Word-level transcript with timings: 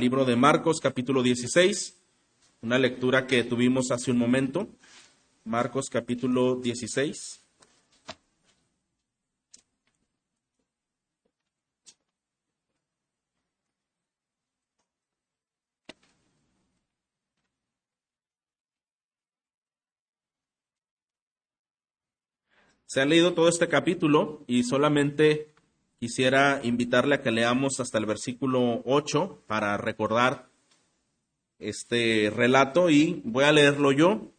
libro 0.00 0.24
de 0.24 0.36
Marcos 0.36 0.80
capítulo 0.80 1.22
16, 1.22 2.00
una 2.62 2.78
lectura 2.78 3.26
que 3.26 3.44
tuvimos 3.44 3.90
hace 3.90 4.10
un 4.10 4.18
momento. 4.18 4.68
Marcos 5.44 5.88
capítulo 5.90 6.56
16. 6.56 7.42
Se 22.86 23.00
han 23.00 23.08
leído 23.08 23.34
todo 23.34 23.48
este 23.48 23.68
capítulo 23.68 24.44
y 24.46 24.64
solamente 24.64 25.53
quisiera 25.98 26.60
invitarle 26.62 27.16
a 27.16 27.22
que 27.22 27.30
leamos 27.30 27.80
hasta 27.80 27.98
el 27.98 28.06
versículo 28.06 28.82
8 28.84 29.44
para 29.46 29.76
recordar 29.76 30.48
este 31.58 32.32
relato 32.34 32.90
y 32.90 33.22
voy 33.24 33.44
a 33.44 33.52
leerlo 33.52 33.92
yo. 33.92 34.30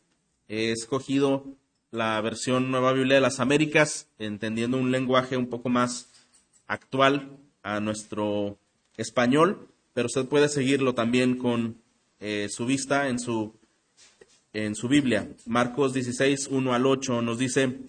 He 0.48 0.72
escogido 0.72 1.46
la 1.92 2.20
versión 2.22 2.72
Nueva 2.72 2.94
Biblia 2.94 3.16
de 3.16 3.22
las 3.22 3.40
Américas, 3.40 4.08
entendiendo 4.20 4.78
un 4.78 4.92
lenguaje 4.92 5.38
un 5.38 5.48
poco 5.48 5.70
más 5.70 6.10
actual 6.68 7.38
a 7.64 7.80
nuestro 7.80 8.58
español, 8.98 9.68
pero 9.94 10.08
usted 10.08 10.26
puede 10.26 10.50
seguirlo 10.50 10.94
también 10.94 11.38
con 11.38 11.78
eh, 12.20 12.48
su 12.50 12.66
vista 12.66 13.08
en 13.08 13.20
su, 13.20 13.54
en 14.54 14.76
su 14.76 14.88
Biblia. 14.88 15.28
Marcos 15.46 15.94
16, 15.94 16.48
1 16.52 16.74
al 16.74 16.86
8 16.86 17.22
nos 17.22 17.40
dice, 17.40 17.80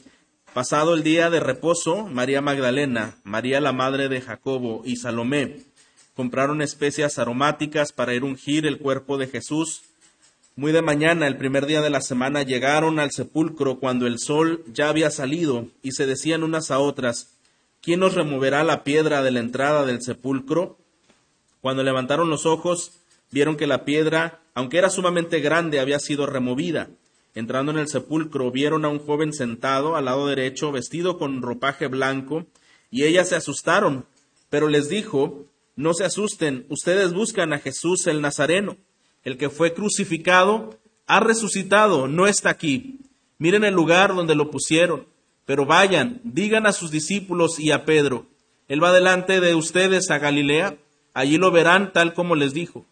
Pasado 0.56 0.94
el 0.94 1.02
día 1.02 1.28
de 1.28 1.38
reposo, 1.38 2.06
María 2.06 2.40
Magdalena, 2.40 3.16
María 3.24 3.60
la 3.60 3.74
madre 3.74 4.08
de 4.08 4.22
Jacobo 4.22 4.80
y 4.86 4.96
Salomé 4.96 5.58
compraron 6.14 6.62
especias 6.62 7.18
aromáticas 7.18 7.92
para 7.92 8.14
ir 8.14 8.24
ungir 8.24 8.64
el 8.64 8.78
cuerpo 8.78 9.18
de 9.18 9.26
Jesús. 9.26 9.82
Muy 10.56 10.72
de 10.72 10.80
mañana, 10.80 11.26
el 11.26 11.36
primer 11.36 11.66
día 11.66 11.82
de 11.82 11.90
la 11.90 12.00
semana, 12.00 12.42
llegaron 12.42 12.98
al 13.00 13.10
sepulcro 13.10 13.78
cuando 13.78 14.06
el 14.06 14.18
sol 14.18 14.64
ya 14.72 14.88
había 14.88 15.10
salido 15.10 15.66
y 15.82 15.92
se 15.92 16.06
decían 16.06 16.42
unas 16.42 16.70
a 16.70 16.78
otras, 16.78 17.36
¿quién 17.82 18.00
nos 18.00 18.14
removerá 18.14 18.64
la 18.64 18.82
piedra 18.82 19.22
de 19.22 19.32
la 19.32 19.40
entrada 19.40 19.84
del 19.84 20.00
sepulcro? 20.00 20.78
Cuando 21.60 21.82
levantaron 21.82 22.30
los 22.30 22.46
ojos, 22.46 22.92
vieron 23.30 23.58
que 23.58 23.66
la 23.66 23.84
piedra, 23.84 24.40
aunque 24.54 24.78
era 24.78 24.88
sumamente 24.88 25.40
grande, 25.40 25.80
había 25.80 25.98
sido 25.98 26.24
removida. 26.24 26.88
Entrando 27.36 27.70
en 27.70 27.76
el 27.76 27.88
sepulcro, 27.88 28.50
vieron 28.50 28.86
a 28.86 28.88
un 28.88 28.98
joven 28.98 29.34
sentado 29.34 29.94
al 29.94 30.06
lado 30.06 30.26
derecho, 30.26 30.72
vestido 30.72 31.18
con 31.18 31.42
ropaje 31.42 31.86
blanco, 31.86 32.46
y 32.90 33.04
ellas 33.04 33.28
se 33.28 33.36
asustaron, 33.36 34.06
pero 34.48 34.68
les 34.68 34.88
dijo, 34.88 35.44
no 35.76 35.92
se 35.92 36.06
asusten, 36.06 36.64
ustedes 36.70 37.12
buscan 37.12 37.52
a 37.52 37.58
Jesús 37.58 38.06
el 38.06 38.22
Nazareno, 38.22 38.78
el 39.22 39.36
que 39.36 39.50
fue 39.50 39.74
crucificado, 39.74 40.78
ha 41.06 41.20
resucitado, 41.20 42.08
no 42.08 42.26
está 42.26 42.48
aquí. 42.48 43.00
Miren 43.36 43.64
el 43.64 43.74
lugar 43.74 44.14
donde 44.14 44.34
lo 44.34 44.50
pusieron, 44.50 45.04
pero 45.44 45.66
vayan, 45.66 46.22
digan 46.24 46.66
a 46.66 46.72
sus 46.72 46.90
discípulos 46.90 47.60
y 47.60 47.70
a 47.70 47.84
Pedro, 47.84 48.24
Él 48.66 48.82
va 48.82 48.94
delante 48.94 49.42
de 49.42 49.54
ustedes 49.54 50.10
a 50.10 50.18
Galilea, 50.18 50.78
allí 51.12 51.36
lo 51.36 51.50
verán 51.50 51.92
tal 51.92 52.14
como 52.14 52.34
les 52.34 52.54
dijo. 52.54 52.86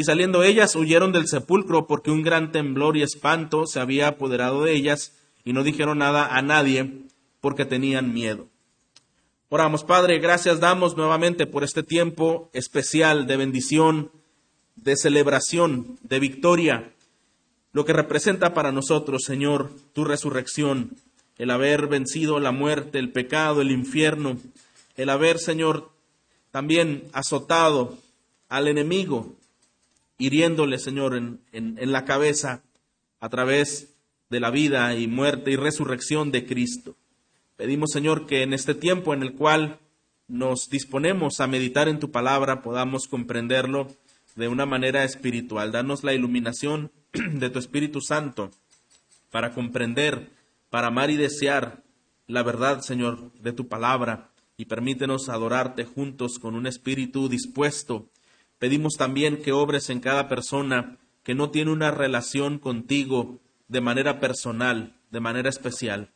Y 0.00 0.04
saliendo 0.04 0.42
ellas 0.42 0.76
huyeron 0.76 1.12
del 1.12 1.28
sepulcro 1.28 1.86
porque 1.86 2.10
un 2.10 2.22
gran 2.22 2.52
temblor 2.52 2.96
y 2.96 3.02
espanto 3.02 3.66
se 3.66 3.80
había 3.80 4.08
apoderado 4.08 4.64
de 4.64 4.72
ellas 4.72 5.12
y 5.44 5.52
no 5.52 5.62
dijeron 5.62 5.98
nada 5.98 6.34
a 6.34 6.40
nadie 6.40 7.02
porque 7.42 7.66
tenían 7.66 8.14
miedo. 8.14 8.48
Oramos, 9.50 9.84
Padre, 9.84 10.18
gracias 10.18 10.58
damos 10.58 10.96
nuevamente 10.96 11.46
por 11.46 11.64
este 11.64 11.82
tiempo 11.82 12.48
especial 12.54 13.26
de 13.26 13.36
bendición, 13.36 14.10
de 14.74 14.96
celebración, 14.96 15.98
de 16.00 16.18
victoria, 16.18 16.94
lo 17.74 17.84
que 17.84 17.92
representa 17.92 18.54
para 18.54 18.72
nosotros, 18.72 19.24
Señor, 19.26 19.70
tu 19.92 20.06
resurrección, 20.06 20.96
el 21.36 21.50
haber 21.50 21.88
vencido 21.88 22.40
la 22.40 22.52
muerte, 22.52 22.98
el 22.98 23.12
pecado, 23.12 23.60
el 23.60 23.70
infierno, 23.70 24.38
el 24.96 25.10
haber, 25.10 25.38
Señor, 25.38 25.90
también 26.52 27.04
azotado 27.12 27.98
al 28.48 28.66
enemigo, 28.66 29.36
hiriéndole, 30.20 30.78
Señor, 30.78 31.16
en, 31.16 31.40
en, 31.52 31.92
la 31.92 32.04
cabeza 32.04 32.62
a 33.18 33.28
través 33.28 33.94
de 34.28 34.38
la 34.38 34.50
vida 34.50 34.94
y 34.94 35.08
muerte 35.08 35.50
y 35.50 35.56
resurrección 35.56 36.30
de 36.30 36.46
Cristo. 36.46 36.94
Pedimos, 37.56 37.90
Señor, 37.90 38.26
que 38.26 38.42
en 38.42 38.52
este 38.52 38.74
tiempo 38.74 39.12
en 39.12 39.22
el 39.22 39.34
cual 39.34 39.80
nos 40.28 40.68
disponemos 40.70 41.40
a 41.40 41.48
meditar 41.48 41.88
en 41.88 41.98
tu 41.98 42.12
palabra 42.12 42.62
podamos 42.62 43.08
comprenderlo 43.08 43.88
de 44.36 44.46
una 44.46 44.66
manera 44.66 45.02
espiritual. 45.02 45.72
Danos 45.72 46.04
la 46.04 46.14
iluminación 46.14 46.92
de 47.12 47.50
tu 47.50 47.58
Espíritu 47.58 48.00
Santo 48.00 48.50
para 49.30 49.52
comprender, 49.52 50.30
para 50.68 50.88
amar 50.88 51.10
y 51.10 51.16
desear 51.16 51.82
la 52.26 52.42
verdad, 52.44 52.82
Señor, 52.82 53.32
de 53.40 53.52
tu 53.52 53.66
palabra 53.66 54.30
y 54.56 54.66
permítenos 54.66 55.28
adorarte 55.28 55.84
juntos 55.84 56.38
con 56.38 56.54
un 56.54 56.66
espíritu 56.66 57.28
dispuesto 57.28 58.06
Pedimos 58.60 58.96
también 58.98 59.40
que 59.40 59.52
obres 59.52 59.88
en 59.88 60.00
cada 60.00 60.28
persona 60.28 60.98
que 61.22 61.34
no 61.34 61.50
tiene 61.50 61.72
una 61.72 61.90
relación 61.90 62.58
contigo 62.58 63.40
de 63.68 63.80
manera 63.80 64.20
personal, 64.20 65.00
de 65.10 65.18
manera 65.18 65.48
especial. 65.48 66.12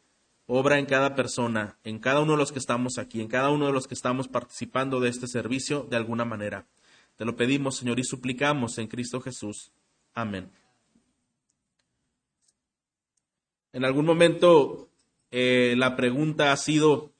Obra 0.47 0.79
en 0.79 0.85
cada 0.85 1.15
persona, 1.15 1.79
en 1.85 1.99
cada 1.99 2.21
uno 2.21 2.33
de 2.33 2.39
los 2.39 2.53
que 2.53 2.59
estamos 2.59 2.99
aquí, 2.99 3.23
en 3.23 3.29
cada 3.29 3.49
uno 3.49 3.67
de 3.67 3.73
los 3.73 3.87
que 3.87 3.95
estamos 3.95 4.29
participando 4.29 5.01
de 5.01 5.09
este 5.09 5.27
servicio 5.27 5.87
de 5.89 5.97
alguna 5.97 6.27
manera. 6.27 6.67
Te 7.17 7.25
lo 7.25 7.35
pedimos, 7.35 7.79
Señor, 7.79 7.99
y 7.99 8.05
suplicamos 8.05 8.77
en 8.77 8.89
Cristo 8.89 9.23
Jesús. 9.23 9.73
Amén. 10.13 10.51
En 13.73 13.87
algún 13.87 14.05
momento 14.05 14.91
eh, 15.31 15.77
la 15.79 15.97
pregunta 15.97 16.53
ha 16.53 16.59
sido 16.59 17.11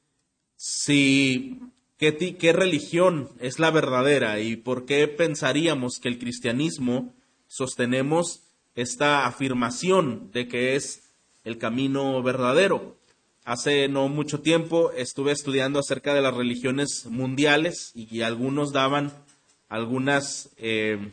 si 0.55 1.61
¿Qué, 1.97 2.53
religión 2.53 3.31
es 3.39 3.61
la 3.61 3.71
verdadera 3.71 4.41
y 4.41 4.57
por 4.57 4.85
qué 4.85 5.07
pensaríamos 5.07 6.01
que 6.01 6.09
el 6.09 6.19
cristianismo 6.19 7.15
sostenemos 7.47 8.43
esta 8.75 9.27
afirmación 9.27 10.31
de 10.33 10.49
que 10.49 10.75
es 10.75 11.05
el 11.45 11.57
camino 11.57 12.21
verdadero? 12.23 12.97
Hace 13.45 13.89
no 13.89 14.09
mucho 14.09 14.41
tiempo 14.41 14.91
estuve 14.91 15.31
estudiando 15.31 15.79
acerca 15.79 16.15
de 16.15 16.23
las 16.23 16.35
religiones 16.35 17.07
mundiales 17.07 17.93
y 17.95 18.23
algunos 18.23 18.73
daban 18.73 19.13
algunos 19.69 20.51
eh, 20.57 21.13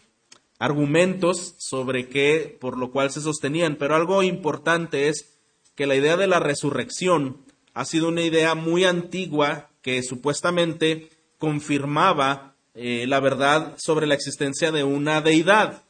argumentos 0.58 1.56
sobre 1.58 2.08
qué, 2.08 2.58
por 2.60 2.78
lo 2.78 2.92
cual 2.92 3.12
se 3.12 3.22
sostenían, 3.22 3.76
pero 3.76 3.96
algo 3.96 4.24
importante 4.24 5.10
es 5.10 5.38
que 5.76 5.88
la 5.88 5.96
idea 5.96 6.18
de 6.18 6.28
la 6.28 6.40
resurrección 6.40 7.38
ha 7.74 7.86
sido 7.86 8.10
una 8.10 8.22
idea 8.22 8.56
muy 8.56 8.84
antigua 8.84 9.71
que 9.82 10.04
supuestamente 10.04 11.10
confirmaba 11.38 12.56
eh, 12.74 13.06
la 13.08 13.20
verdad 13.20 13.76
sobre 13.78 14.08
la 14.08 14.16
existencia 14.16 14.72
de 14.72 14.84
una 14.84 15.22
deidad. 15.22 15.84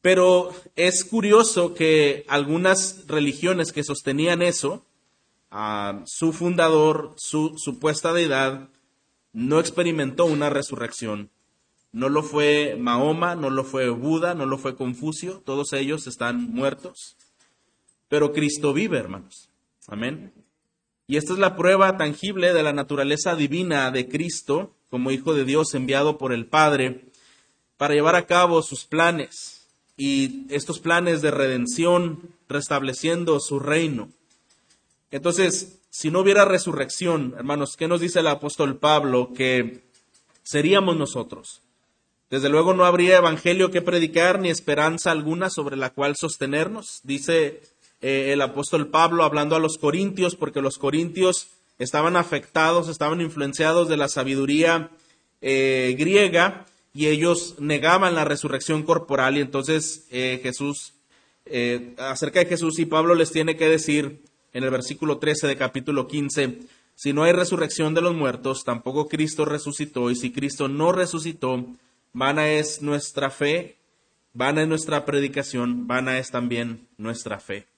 Pero 0.00 0.52
es 0.74 1.04
curioso 1.04 1.74
que 1.74 2.24
algunas 2.28 3.06
religiones 3.06 3.72
que 3.72 3.84
sostenían 3.84 4.42
eso, 4.42 4.84
su 6.06 6.32
fundador, 6.32 7.14
su 7.16 7.54
supuesta 7.56 8.12
deidad, 8.12 8.68
no 9.32 9.60
experimentó 9.60 10.24
una 10.24 10.50
resurrección. 10.50 11.30
No 11.92 12.08
lo 12.08 12.22
fue 12.22 12.76
Mahoma, 12.78 13.36
no 13.36 13.50
lo 13.50 13.64
fue 13.64 13.90
Buda, 13.90 14.34
no 14.34 14.46
lo 14.46 14.58
fue 14.58 14.74
Confucio, 14.74 15.42
todos 15.44 15.72
ellos 15.72 16.06
están 16.06 16.50
muertos. 16.50 17.16
Pero 18.08 18.32
Cristo 18.32 18.72
vive, 18.72 18.98
hermanos. 18.98 19.50
Amén. 19.86 20.32
Y 21.06 21.16
esta 21.16 21.32
es 21.32 21.38
la 21.38 21.56
prueba 21.56 21.96
tangible 21.96 22.52
de 22.52 22.62
la 22.62 22.72
naturaleza 22.72 23.34
divina 23.34 23.90
de 23.90 24.08
Cristo 24.08 24.72
como 24.90 25.10
Hijo 25.10 25.34
de 25.34 25.44
Dios 25.44 25.74
enviado 25.74 26.18
por 26.18 26.32
el 26.32 26.46
Padre 26.46 27.06
para 27.76 27.94
llevar 27.94 28.14
a 28.14 28.26
cabo 28.26 28.62
sus 28.62 28.84
planes 28.84 29.66
y 29.96 30.46
estos 30.50 30.78
planes 30.78 31.22
de 31.22 31.30
redención 31.30 32.20
restableciendo 32.48 33.40
su 33.40 33.58
reino. 33.58 34.08
Entonces, 35.10 35.78
si 35.90 36.10
no 36.10 36.20
hubiera 36.20 36.44
resurrección, 36.44 37.34
hermanos, 37.36 37.76
¿qué 37.76 37.88
nos 37.88 38.00
dice 38.00 38.20
el 38.20 38.26
apóstol 38.26 38.78
Pablo? 38.78 39.32
Que 39.34 39.82
seríamos 40.42 40.96
nosotros. 40.96 41.62
Desde 42.30 42.48
luego 42.48 42.72
no 42.72 42.86
habría 42.86 43.18
evangelio 43.18 43.70
que 43.70 43.82
predicar 43.82 44.40
ni 44.40 44.48
esperanza 44.48 45.10
alguna 45.10 45.50
sobre 45.50 45.76
la 45.76 45.90
cual 45.90 46.16
sostenernos. 46.16 47.00
Dice 47.02 47.60
eh, 48.02 48.32
el 48.32 48.42
apóstol 48.42 48.88
Pablo 48.88 49.24
hablando 49.24 49.56
a 49.56 49.60
los 49.60 49.78
corintios, 49.78 50.36
porque 50.36 50.60
los 50.60 50.76
corintios 50.76 51.48
estaban 51.78 52.16
afectados, 52.16 52.88
estaban 52.88 53.20
influenciados 53.20 53.88
de 53.88 53.96
la 53.96 54.08
sabiduría 54.08 54.90
eh, 55.40 55.94
griega 55.98 56.66
y 56.92 57.06
ellos 57.06 57.56
negaban 57.58 58.14
la 58.14 58.24
resurrección 58.24 58.82
corporal 58.82 59.38
y 59.38 59.40
entonces 59.40 60.06
eh, 60.10 60.40
Jesús, 60.42 60.94
acerca 61.98 62.40
de 62.40 62.46
Jesús 62.46 62.78
y 62.78 62.86
Pablo 62.86 63.14
les 63.14 63.32
tiene 63.32 63.56
que 63.56 63.68
decir 63.68 64.22
en 64.52 64.64
el 64.64 64.70
versículo 64.70 65.18
13 65.18 65.46
de 65.46 65.56
capítulo 65.56 66.06
15, 66.06 66.60
si 66.94 67.12
no 67.12 67.24
hay 67.24 67.32
resurrección 67.32 67.94
de 67.94 68.00
los 68.00 68.14
muertos, 68.14 68.64
tampoco 68.64 69.08
Cristo 69.08 69.44
resucitó 69.44 70.10
y 70.10 70.16
si 70.16 70.30
Cristo 70.30 70.68
no 70.68 70.92
resucitó, 70.92 71.66
vana 72.12 72.52
es 72.52 72.82
nuestra 72.82 73.30
fe, 73.30 73.76
vana 74.34 74.62
es 74.62 74.68
nuestra 74.68 75.04
predicación, 75.04 75.86
vana 75.86 76.18
es 76.18 76.30
también 76.30 76.86
nuestra 76.98 77.40
fe. 77.40 77.71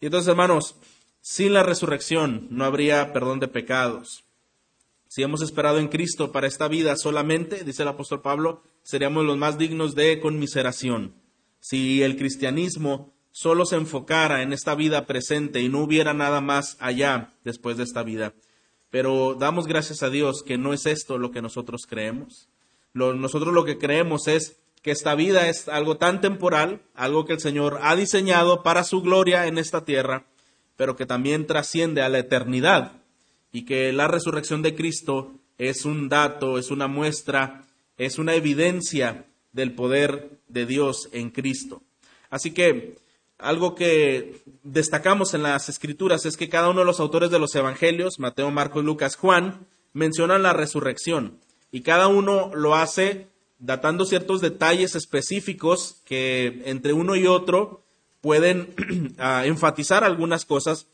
Y 0.00 0.06
entonces, 0.06 0.28
hermanos, 0.28 0.76
sin 1.20 1.52
la 1.52 1.62
resurrección 1.62 2.48
no 2.50 2.64
habría 2.64 3.12
perdón 3.12 3.40
de 3.40 3.48
pecados. 3.48 4.24
Si 5.08 5.22
hemos 5.22 5.42
esperado 5.42 5.78
en 5.78 5.88
Cristo 5.88 6.32
para 6.32 6.46
esta 6.46 6.68
vida 6.68 6.96
solamente, 6.96 7.64
dice 7.64 7.82
el 7.82 7.88
apóstol 7.88 8.20
Pablo, 8.20 8.62
seríamos 8.82 9.24
los 9.24 9.38
más 9.38 9.56
dignos 9.56 9.94
de 9.94 10.20
conmiseración. 10.20 11.14
Si 11.60 12.02
el 12.02 12.16
cristianismo 12.16 13.14
solo 13.30 13.64
se 13.64 13.76
enfocara 13.76 14.42
en 14.42 14.52
esta 14.52 14.74
vida 14.74 15.06
presente 15.06 15.60
y 15.60 15.68
no 15.68 15.82
hubiera 15.82 16.14
nada 16.14 16.40
más 16.40 16.76
allá 16.78 17.32
después 17.42 17.76
de 17.76 17.84
esta 17.84 18.02
vida. 18.02 18.34
Pero 18.90 19.34
damos 19.34 19.66
gracias 19.66 20.02
a 20.02 20.10
Dios 20.10 20.42
que 20.44 20.58
no 20.58 20.72
es 20.72 20.86
esto 20.86 21.18
lo 21.18 21.32
que 21.32 21.42
nosotros 21.42 21.86
creemos. 21.88 22.48
nosotros 22.92 23.52
lo 23.52 23.64
que 23.64 23.78
creemos 23.78 24.28
es 24.28 24.58
que 24.84 24.90
esta 24.90 25.14
vida 25.14 25.48
es 25.48 25.68
algo 25.68 25.96
tan 25.96 26.20
temporal, 26.20 26.82
algo 26.94 27.24
que 27.24 27.32
el 27.32 27.40
Señor 27.40 27.78
ha 27.80 27.96
diseñado 27.96 28.62
para 28.62 28.84
su 28.84 29.00
gloria 29.00 29.46
en 29.46 29.56
esta 29.56 29.86
tierra, 29.86 30.26
pero 30.76 30.94
que 30.94 31.06
también 31.06 31.46
trasciende 31.46 32.02
a 32.02 32.10
la 32.10 32.18
eternidad 32.18 32.92
y 33.50 33.64
que 33.64 33.94
la 33.94 34.08
resurrección 34.08 34.60
de 34.60 34.74
Cristo 34.74 35.32
es 35.56 35.86
un 35.86 36.10
dato, 36.10 36.58
es 36.58 36.70
una 36.70 36.86
muestra, 36.86 37.64
es 37.96 38.18
una 38.18 38.34
evidencia 38.34 39.24
del 39.52 39.74
poder 39.74 40.38
de 40.48 40.66
Dios 40.66 41.08
en 41.12 41.30
Cristo. 41.30 41.80
Así 42.28 42.50
que 42.50 42.96
algo 43.38 43.74
que 43.74 44.42
destacamos 44.64 45.32
en 45.32 45.44
las 45.44 45.70
escrituras 45.70 46.26
es 46.26 46.36
que 46.36 46.50
cada 46.50 46.68
uno 46.68 46.80
de 46.80 46.86
los 46.86 47.00
autores 47.00 47.30
de 47.30 47.38
los 47.38 47.54
evangelios, 47.54 48.18
Mateo, 48.18 48.50
Marcos, 48.50 48.84
Lucas, 48.84 49.16
Juan, 49.16 49.66
mencionan 49.94 50.42
la 50.42 50.52
resurrección 50.52 51.38
y 51.70 51.80
cada 51.80 52.08
uno 52.08 52.50
lo 52.54 52.74
hace 52.74 53.28
datando 53.58 54.04
ciertos 54.04 54.40
detalles 54.40 54.94
específicos 54.94 56.00
que 56.04 56.62
entre 56.66 56.92
uno 56.92 57.16
y 57.16 57.26
otro 57.26 57.82
pueden 58.20 58.74
ah, 59.18 59.46
enfatizar 59.46 60.04
algunas 60.04 60.44
cosas 60.44 60.86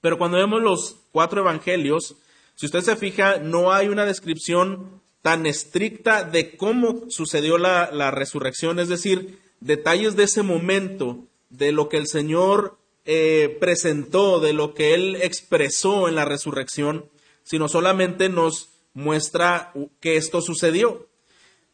pero 0.00 0.18
cuando 0.18 0.38
vemos 0.38 0.62
los 0.62 0.96
cuatro 1.12 1.42
evangelios, 1.42 2.16
si 2.54 2.66
usted 2.66 2.80
se 2.80 2.96
fija, 2.96 3.38
no 3.38 3.72
hay 3.72 3.88
una 3.88 4.06
descripción 4.06 5.00
tan 5.22 5.46
estricta 5.46 6.24
de 6.24 6.56
cómo 6.56 7.10
sucedió 7.10 7.58
la, 7.58 8.10
resurrección, 8.10 8.78
es 8.78 8.88
decir, 8.88 9.38
detalles 9.60 10.16
de 10.16 10.24
ese 10.24 10.42
momento, 10.42 11.24
de 11.50 11.72
lo 11.72 11.88
que 11.88 11.98
el 11.98 12.06
Señor 12.06 12.78
eh, 13.04 13.56
presentó, 13.60 14.40
de 14.40 14.52
lo 14.52 14.72
que 14.72 14.94
Él 14.94 15.16
expresó 15.16 16.08
en 16.08 16.14
la 16.14 16.24
resurrección, 16.24 17.06
sino 17.42 17.68
solamente 17.68 18.28
nos 18.28 18.70
muestra 18.94 19.72
que 20.00 20.16
esto 20.16 20.40
sucedió. 20.40 21.08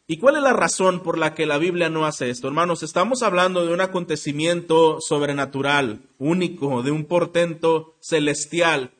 ¿Y 0.08 0.18
cuál 0.18 0.36
es 0.36 0.42
la 0.42 0.52
razón 0.52 1.02
por 1.02 1.18
la 1.18 1.34
que 1.34 1.46
la 1.46 1.58
Biblia 1.58 1.90
no 1.90 2.06
hace 2.06 2.30
esto? 2.30 2.46
Hermanos, 2.46 2.84
estamos 2.84 3.24
hablando 3.24 3.66
de 3.66 3.74
un 3.74 3.80
acontecimiento 3.80 5.00
sobrenatural, 5.00 6.00
único, 6.18 6.84
de 6.84 6.92
un 6.92 7.06
portento 7.06 7.96
celestial. 8.00 8.92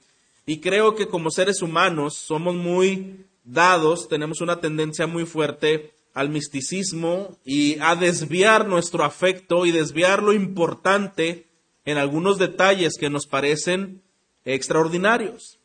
Y 0.47 0.59
creo 0.59 0.97
que 0.97 1.07
como 1.07 1.31
seres 1.31 1.63
humanos 1.63 2.17
somos 2.17 2.57
muy 2.57 3.25
dados, 3.45 4.09
tenemos 4.09 4.41
una 4.41 4.61
tendencia 4.61 5.07
muy 5.07 5.27
fuerte 5.27 5.93
al 6.13 6.29
misticismo 6.29 7.39
y 7.45 7.79
a 7.79 7.95
desviar 7.95 8.67
nuestro 8.67 9.05
afecto 9.05 9.65
y 9.65 9.71
desviar 9.71 10.25
lo 10.25 10.33
importante 10.33 11.47
en 11.85 11.99
algunos 11.99 12.37
detalles 12.37 12.95
que 12.99 13.11
nos 13.11 13.29
parecen 13.29 14.03
extraordinarios. 14.45 15.61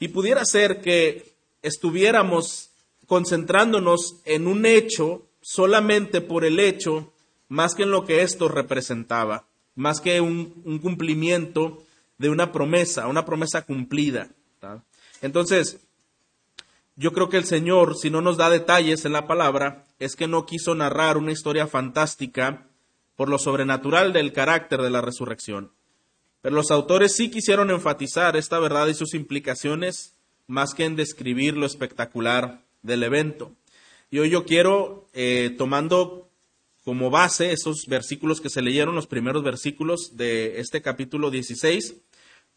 Y 0.00 0.08
pudiera 0.08 0.46
ser 0.46 0.80
que 0.80 1.34
estuviéramos 1.60 2.67
concentrándonos 3.08 4.20
en 4.26 4.46
un 4.46 4.66
hecho 4.66 5.26
solamente 5.40 6.20
por 6.20 6.44
el 6.44 6.60
hecho, 6.60 7.10
más 7.48 7.74
que 7.74 7.84
en 7.84 7.90
lo 7.90 8.04
que 8.04 8.22
esto 8.22 8.48
representaba, 8.48 9.46
más 9.74 10.00
que 10.00 10.20
un, 10.20 10.78
cumplimiento 10.80 11.82
de 12.18 12.28
una 12.28 12.52
promesa, 12.52 13.08
una 13.08 13.24
promesa 13.24 13.62
cumplida. 13.62 14.28
Entonces, 15.22 15.80
yo 16.96 17.12
creo 17.12 17.30
que 17.30 17.38
el 17.38 17.44
Señor, 17.44 17.96
si 17.96 18.10
no 18.10 18.20
nos 18.20 18.36
da 18.36 18.50
detalles 18.50 19.06
en 19.06 19.12
la 19.12 19.26
palabra, 19.26 19.86
es 19.98 20.14
que 20.14 20.28
no 20.28 20.44
quiso 20.44 20.74
narrar 20.74 21.16
una 21.16 21.32
historia 21.32 21.66
fantástica 21.66 22.66
por 23.16 23.30
lo 23.30 23.38
sobrenatural 23.38 24.12
del 24.12 24.34
carácter 24.34 24.82
de 24.82 24.90
la 24.90 25.00
resurrección. 25.00 25.72
Pero 26.42 26.56
los 26.56 26.70
autores 26.70 27.16
sí 27.16 27.30
quisieron 27.30 27.70
enfatizar 27.70 28.36
esta 28.36 28.58
verdad 28.58 28.86
y 28.88 28.94
sus 28.94 29.14
implicaciones 29.14 30.14
más 30.46 30.74
que 30.74 30.84
en 30.84 30.94
describir 30.94 31.56
lo 31.56 31.64
espectacular 31.64 32.67
del 32.82 33.02
evento. 33.02 33.52
Y 34.10 34.18
hoy 34.18 34.30
yo 34.30 34.44
quiero, 34.44 35.08
eh, 35.12 35.54
tomando 35.58 36.28
como 36.84 37.10
base 37.10 37.52
esos 37.52 37.84
versículos 37.86 38.40
que 38.40 38.48
se 38.48 38.62
leyeron, 38.62 38.94
los 38.94 39.06
primeros 39.06 39.42
versículos 39.42 40.16
de 40.16 40.60
este 40.60 40.80
capítulo 40.80 41.30
16, 41.30 41.96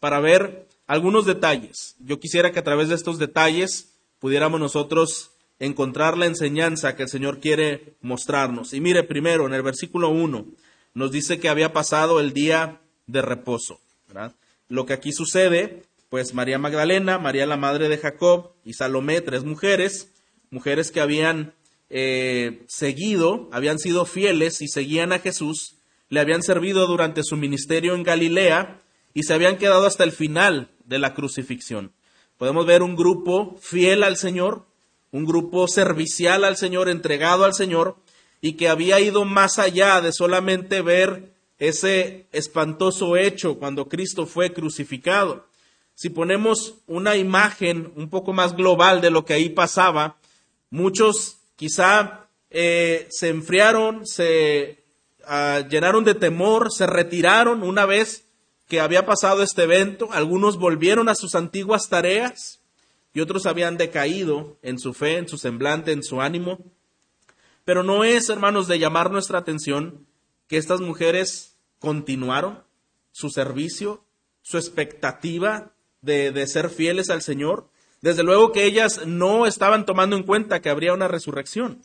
para 0.00 0.20
ver 0.20 0.68
algunos 0.86 1.26
detalles. 1.26 1.96
Yo 1.98 2.18
quisiera 2.18 2.50
que 2.50 2.58
a 2.58 2.64
través 2.64 2.88
de 2.88 2.94
estos 2.94 3.18
detalles 3.18 3.92
pudiéramos 4.18 4.58
nosotros 4.58 5.32
encontrar 5.58 6.16
la 6.18 6.26
enseñanza 6.26 6.96
que 6.96 7.04
el 7.04 7.08
Señor 7.08 7.40
quiere 7.40 7.94
mostrarnos. 8.00 8.72
Y 8.72 8.80
mire, 8.80 9.02
primero, 9.02 9.46
en 9.46 9.54
el 9.54 9.62
versículo 9.62 10.08
1, 10.08 10.46
nos 10.94 11.12
dice 11.12 11.38
que 11.38 11.48
había 11.48 11.72
pasado 11.72 12.18
el 12.20 12.32
día 12.32 12.80
de 13.06 13.22
reposo. 13.22 13.80
Lo 14.68 14.86
que 14.86 14.92
aquí 14.92 15.12
sucede, 15.12 15.84
pues 16.08 16.34
María 16.34 16.58
Magdalena, 16.58 17.18
María 17.18 17.46
la 17.46 17.56
madre 17.56 17.88
de 17.88 17.98
Jacob 17.98 18.52
y 18.64 18.74
Salomé, 18.74 19.20
tres 19.20 19.44
mujeres, 19.44 20.11
mujeres 20.52 20.92
que 20.92 21.00
habían 21.00 21.54
eh, 21.90 22.62
seguido, 22.68 23.48
habían 23.50 23.78
sido 23.78 24.04
fieles 24.04 24.62
y 24.62 24.68
seguían 24.68 25.12
a 25.12 25.18
Jesús, 25.18 25.78
le 26.08 26.20
habían 26.20 26.42
servido 26.42 26.86
durante 26.86 27.24
su 27.24 27.36
ministerio 27.36 27.94
en 27.94 28.04
Galilea 28.04 28.80
y 29.14 29.24
se 29.24 29.34
habían 29.34 29.56
quedado 29.56 29.86
hasta 29.86 30.04
el 30.04 30.12
final 30.12 30.70
de 30.84 30.98
la 30.98 31.14
crucifixión. 31.14 31.92
Podemos 32.36 32.66
ver 32.66 32.82
un 32.82 32.96
grupo 32.96 33.56
fiel 33.60 34.04
al 34.04 34.16
Señor, 34.16 34.66
un 35.10 35.24
grupo 35.24 35.66
servicial 35.68 36.44
al 36.44 36.56
Señor, 36.56 36.88
entregado 36.88 37.44
al 37.44 37.54
Señor, 37.54 37.96
y 38.40 38.54
que 38.54 38.68
había 38.68 39.00
ido 39.00 39.24
más 39.24 39.58
allá 39.58 40.00
de 40.00 40.12
solamente 40.12 40.82
ver 40.82 41.32
ese 41.58 42.26
espantoso 42.32 43.16
hecho 43.16 43.58
cuando 43.58 43.88
Cristo 43.88 44.26
fue 44.26 44.52
crucificado. 44.52 45.46
Si 45.94 46.10
ponemos 46.10 46.74
una 46.86 47.16
imagen 47.16 47.92
un 47.96 48.10
poco 48.10 48.32
más 48.32 48.56
global 48.56 49.00
de 49.00 49.10
lo 49.10 49.24
que 49.24 49.34
ahí 49.34 49.48
pasaba, 49.48 50.16
Muchos 50.72 51.36
quizá 51.56 52.30
eh, 52.48 53.06
se 53.10 53.28
enfriaron, 53.28 54.06
se 54.06 54.82
ah, 55.26 55.60
llenaron 55.68 56.02
de 56.02 56.14
temor, 56.14 56.72
se 56.72 56.86
retiraron 56.86 57.62
una 57.62 57.84
vez 57.84 58.24
que 58.68 58.80
había 58.80 59.04
pasado 59.04 59.42
este 59.42 59.64
evento. 59.64 60.08
Algunos 60.12 60.56
volvieron 60.56 61.10
a 61.10 61.14
sus 61.14 61.34
antiguas 61.34 61.90
tareas 61.90 62.62
y 63.12 63.20
otros 63.20 63.44
habían 63.44 63.76
decaído 63.76 64.56
en 64.62 64.78
su 64.78 64.94
fe, 64.94 65.18
en 65.18 65.28
su 65.28 65.36
semblante, 65.36 65.92
en 65.92 66.02
su 66.02 66.22
ánimo. 66.22 66.58
Pero 67.66 67.82
no 67.82 68.02
es, 68.02 68.30
hermanos, 68.30 68.66
de 68.66 68.78
llamar 68.78 69.10
nuestra 69.10 69.40
atención 69.40 70.06
que 70.48 70.56
estas 70.56 70.80
mujeres 70.80 71.54
continuaron 71.80 72.64
su 73.10 73.28
servicio, 73.28 74.06
su 74.40 74.56
expectativa 74.56 75.74
de, 76.00 76.32
de 76.32 76.46
ser 76.46 76.70
fieles 76.70 77.10
al 77.10 77.20
Señor. 77.20 77.68
Desde 78.02 78.24
luego 78.24 78.50
que 78.50 78.64
ellas 78.66 79.06
no 79.06 79.46
estaban 79.46 79.86
tomando 79.86 80.16
en 80.16 80.24
cuenta 80.24 80.60
que 80.60 80.68
habría 80.68 80.92
una 80.92 81.08
resurrección. 81.08 81.80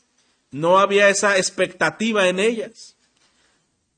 No 0.51 0.79
había 0.79 1.09
esa 1.09 1.38
expectativa 1.38 2.27
en 2.27 2.39
ellas. 2.39 2.97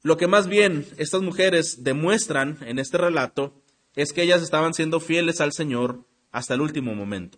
Lo 0.03 0.17
que 0.17 0.27
más 0.27 0.47
bien 0.47 0.85
estas 0.97 1.21
mujeres 1.21 1.83
demuestran 1.83 2.57
en 2.61 2.77
este 2.77 2.97
relato 2.97 3.53
es 3.95 4.11
que 4.11 4.21
ellas 4.21 4.41
estaban 4.41 4.73
siendo 4.73 4.99
fieles 4.99 5.39
al 5.39 5.53
Señor 5.53 6.05
hasta 6.31 6.53
el 6.53 6.61
último 6.61 6.93
momento. 6.93 7.37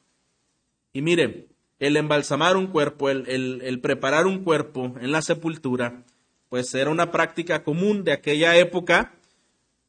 Y 0.94 1.04
mire, 1.04 1.48
el 1.80 1.96
embalsamar 1.96 2.58
un 2.58 2.68
cuerpo, 2.68 3.10
el, 3.10 3.80
preparar 3.82 4.26
un 4.26 4.44
cuerpo 4.44 4.96
en 5.00 5.12
la 5.12 5.22
sepultura, 5.22 6.04
pues 6.50 6.74
era 6.74 6.90
una 6.90 7.12
práctica 7.12 7.64
común 7.64 8.04
de 8.04 8.14
aquella 8.14 8.58
época 8.58 9.14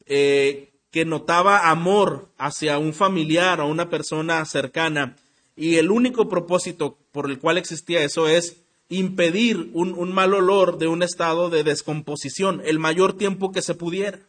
eh, 0.05 0.72
que 0.93 1.05
notaba 1.05 1.71
amor 1.71 2.29
hacia 2.37 2.77
un 2.77 2.93
familiar 2.93 3.59
o 3.59 3.67
una 3.67 3.89
persona 3.89 4.45
cercana 4.45 5.15
y 5.55 5.77
el 5.77 5.89
único 5.89 6.29
propósito 6.29 6.99
por 7.11 7.31
el 7.31 7.39
cual 7.39 7.57
existía 7.57 8.03
eso 8.03 8.27
es 8.27 8.57
impedir 8.89 9.71
un, 9.73 10.13
mal 10.13 10.35
olor 10.35 10.77
de 10.77 10.87
un 10.87 11.01
estado 11.01 11.49
de 11.49 11.63
descomposición 11.63 12.61
el 12.63 12.77
mayor 12.77 13.17
tiempo 13.17 13.51
que 13.51 13.63
se 13.63 13.73
pudiera. 13.73 14.19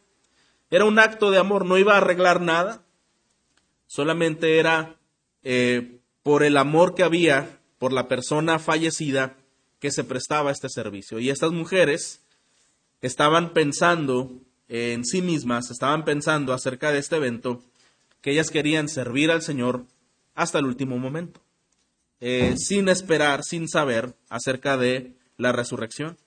Era 0.71 0.85
un 0.85 0.97
acto 0.97 1.29
de 1.29 1.37
amor, 1.37 1.65
no 1.65 1.77
iba 1.77 1.93
a 1.93 1.97
arreglar 1.97 2.41
nada, 2.41 2.81
solamente 3.85 4.57
era 4.57 4.95
eh, 5.43 5.99
por 6.23 6.41
el 6.41 6.57
amor 6.57 6.95
que 6.95 7.03
había 7.03 7.59
por 7.77 7.93
la 7.93 8.07
persona 8.07 8.57
fallecida 8.57 9.37
que 9.79 9.91
se 9.91 10.03
prestaba 10.03 10.49
este 10.49 10.69
servicio. 10.69 11.19
Y 11.19 11.29
estas 11.29 11.51
mujeres 11.51 12.23
estaban 13.01 13.53
pensando 13.53 14.31
en 14.67 15.05
sí 15.05 15.21
mismas 15.21 15.69
estaban 15.71 16.05
pensando 16.05 16.53
acerca 16.53 16.91
de 16.91 16.99
este 16.99 17.17
evento 17.17 17.61
que 18.21 18.31
ellas 18.31 18.49
querían 18.49 18.89
servir 18.89 19.31
al 19.31 19.41
Señor 19.41 19.85
hasta 20.33 20.59
el 20.59 20.65
último 20.65 20.97
momento. 20.97 21.41
eh, 22.21 22.55
sin 22.57 22.87
esperar, 22.89 23.41
sin 23.43 23.67
saber 23.67 24.15
acerca 24.29 24.77
de 24.77 25.13
la 25.37 25.51
resurrección. 25.51 26.17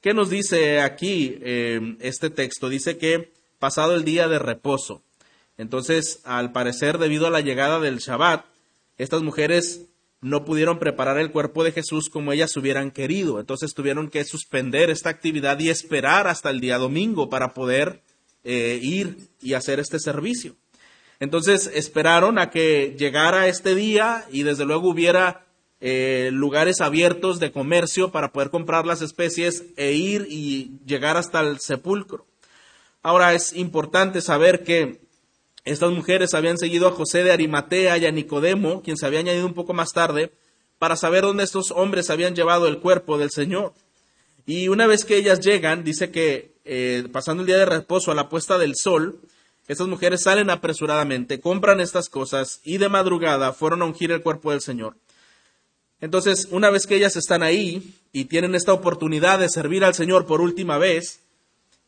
¿Qué 0.00 0.14
nos 0.14 0.30
dice 0.30 0.80
aquí 0.80 1.38
eh, 1.42 1.96
este 2.00 2.30
texto? 2.30 2.68
Dice 2.68 2.96
que 2.96 3.32
pasado 3.58 3.94
el 3.94 4.04
día 4.04 4.28
de 4.28 4.38
reposo. 4.38 5.02
Entonces, 5.58 6.20
al 6.24 6.52
parecer, 6.52 6.98
debido 6.98 7.26
a 7.26 7.30
la 7.30 7.40
llegada 7.40 7.80
del 7.80 7.98
Shabbat, 7.98 8.44
estas 8.98 9.22
mujeres 9.22 9.82
no 10.22 10.44
pudieron 10.44 10.78
preparar 10.78 11.18
el 11.18 11.32
cuerpo 11.32 11.64
de 11.64 11.72
Jesús 11.72 12.08
como 12.08 12.32
ellas 12.32 12.56
hubieran 12.56 12.92
querido. 12.92 13.40
Entonces 13.40 13.74
tuvieron 13.74 14.08
que 14.08 14.24
suspender 14.24 14.88
esta 14.88 15.10
actividad 15.10 15.58
y 15.58 15.68
esperar 15.68 16.28
hasta 16.28 16.48
el 16.48 16.60
día 16.60 16.78
domingo 16.78 17.28
para 17.28 17.52
poder 17.52 18.00
eh, 18.44 18.78
ir 18.80 19.28
y 19.42 19.54
hacer 19.54 19.80
este 19.80 19.98
servicio. 19.98 20.54
Entonces 21.18 21.70
esperaron 21.74 22.38
a 22.38 22.50
que 22.50 22.94
llegara 22.96 23.48
este 23.48 23.74
día 23.74 24.24
y 24.30 24.44
desde 24.44 24.64
luego 24.64 24.88
hubiera 24.88 25.44
eh, 25.80 26.30
lugares 26.32 26.80
abiertos 26.80 27.40
de 27.40 27.50
comercio 27.50 28.12
para 28.12 28.32
poder 28.32 28.50
comprar 28.50 28.86
las 28.86 29.02
especies 29.02 29.64
e 29.76 29.92
ir 29.92 30.28
y 30.30 30.78
llegar 30.86 31.16
hasta 31.16 31.40
el 31.40 31.58
sepulcro. 31.58 32.26
Ahora 33.02 33.34
es 33.34 33.52
importante 33.54 34.20
saber 34.20 34.62
que 34.62 35.00
estas 35.64 35.92
mujeres 35.92 36.34
habían 36.34 36.58
seguido 36.58 36.88
a 36.88 36.92
José 36.92 37.22
de 37.22 37.32
Arimatea 37.32 37.98
y 37.98 38.06
a 38.06 38.10
Nicodemo, 38.10 38.82
quien 38.82 38.96
se 38.96 39.06
había 39.06 39.20
añadido 39.20 39.46
un 39.46 39.54
poco 39.54 39.72
más 39.72 39.92
tarde, 39.92 40.32
para 40.78 40.96
saber 40.96 41.22
dónde 41.22 41.44
estos 41.44 41.70
hombres 41.70 42.10
habían 42.10 42.34
llevado 42.34 42.66
el 42.66 42.80
cuerpo 42.80 43.16
del 43.16 43.30
Señor. 43.30 43.72
Y 44.44 44.68
una 44.68 44.88
vez 44.88 45.04
que 45.04 45.16
ellas 45.16 45.40
llegan, 45.40 45.84
dice 45.84 46.10
que 46.10 46.52
eh, 46.64 47.06
pasando 47.12 47.42
el 47.42 47.46
día 47.46 47.58
de 47.58 47.66
reposo 47.66 48.10
a 48.10 48.16
la 48.16 48.28
puesta 48.28 48.58
del 48.58 48.74
sol, 48.74 49.20
estas 49.68 49.86
mujeres 49.86 50.22
salen 50.24 50.50
apresuradamente, 50.50 51.40
compran 51.40 51.80
estas 51.80 52.08
cosas 52.08 52.60
y 52.64 52.78
de 52.78 52.88
madrugada 52.88 53.52
fueron 53.52 53.82
a 53.82 53.84
ungir 53.84 54.10
el 54.10 54.22
cuerpo 54.22 54.50
del 54.50 54.60
Señor. 54.60 54.96
Entonces, 56.00 56.48
una 56.50 56.68
vez 56.70 56.88
que 56.88 56.96
ellas 56.96 57.14
están 57.14 57.44
ahí 57.44 57.94
y 58.12 58.24
tienen 58.24 58.56
esta 58.56 58.72
oportunidad 58.72 59.38
de 59.38 59.48
servir 59.48 59.84
al 59.84 59.94
Señor 59.94 60.26
por 60.26 60.40
última 60.40 60.78
vez, 60.78 61.20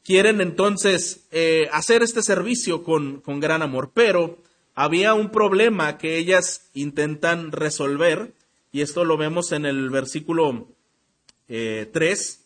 quieren 0.05 0.41
entonces 0.41 1.25
eh, 1.33 1.69
hacer 1.73 2.03
este 2.03 2.23
servicio 2.23 2.85
con, 2.85 3.23
gran 3.41 3.63
amor, 3.63 3.91
pero 3.95 4.39
había 4.75 5.15
un 5.15 5.31
problema 5.31 5.99
que 5.99 6.19
ellas 6.19 6.63
intentan 6.75 7.51
resolver, 7.51 8.33
y 8.71 8.83
esto 8.83 9.05
lo 9.05 9.17
vemos 9.17 9.53
en 9.53 9.67
el 9.67 9.91
versículo 9.91 10.69
3, 11.47 11.49
eh, 11.49 12.39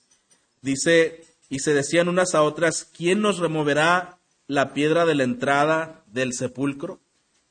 dice, 0.63 1.25
y 1.51 1.59
se 1.61 1.75
decían 1.75 2.09
unas 2.09 2.35
a 2.35 2.43
otras, 2.43 2.85
¿quién 2.85 3.21
nos 3.21 3.39
removerá 3.39 4.19
la 4.47 4.73
piedra 4.73 5.05
de 5.05 5.15
la 5.15 5.25
entrada 5.25 6.03
del 6.07 6.35
sepulcro? 6.35 7.01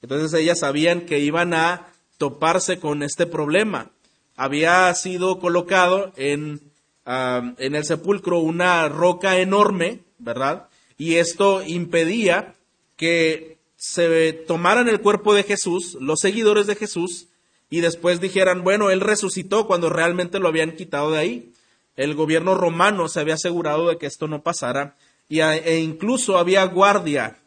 Entonces 0.01 0.39
ellas 0.39 0.59
sabían 0.59 1.01
que 1.01 1.19
iban 1.19 1.53
a 1.53 1.87
toparse 2.17 2.79
con 2.79 3.03
este 3.03 3.25
problema. 3.25 3.89
Había 4.35 4.93
sido 4.93 5.39
colocado 5.39 6.13
en 6.15 6.61
en 7.07 7.75
el 7.75 7.85
sepulcro 7.85 8.39
una 8.39 8.89
roca 8.89 9.37
enorme, 9.37 10.01
¿verdad? 10.19 10.67
Y 10.97 11.15
esto 11.15 11.63
impedía 11.63 12.53
que 12.97 13.57
se 13.77 14.33
tomaran 14.33 14.89
el 14.89 14.99
cuerpo 14.99 15.33
de 15.33 15.43
Jesús, 15.43 15.97
los 16.01 16.19
seguidores 16.19 16.67
de 16.67 16.75
Jesús, 16.75 17.27
y 17.69 17.81
después 17.81 18.19
dijeran, 18.19 18.63
bueno, 18.63 18.89
él 18.89 19.01
resucitó 19.01 19.67
cuando 19.67 19.89
realmente 19.89 20.39
lo 20.39 20.47
habían 20.47 20.71
quitado 20.71 21.11
de 21.11 21.19
ahí. 21.19 21.53
El 21.95 22.15
gobierno 22.15 22.55
romano 22.55 23.07
se 23.07 23.19
había 23.19 23.35
asegurado 23.35 23.87
de 23.87 23.97
que 23.97 24.05
esto 24.05 24.27
no 24.27 24.41
pasara 24.41 24.95
y 25.29 25.41
e 25.41 25.79
incluso 25.79 26.37
había 26.37 26.63
guardia 26.65 27.37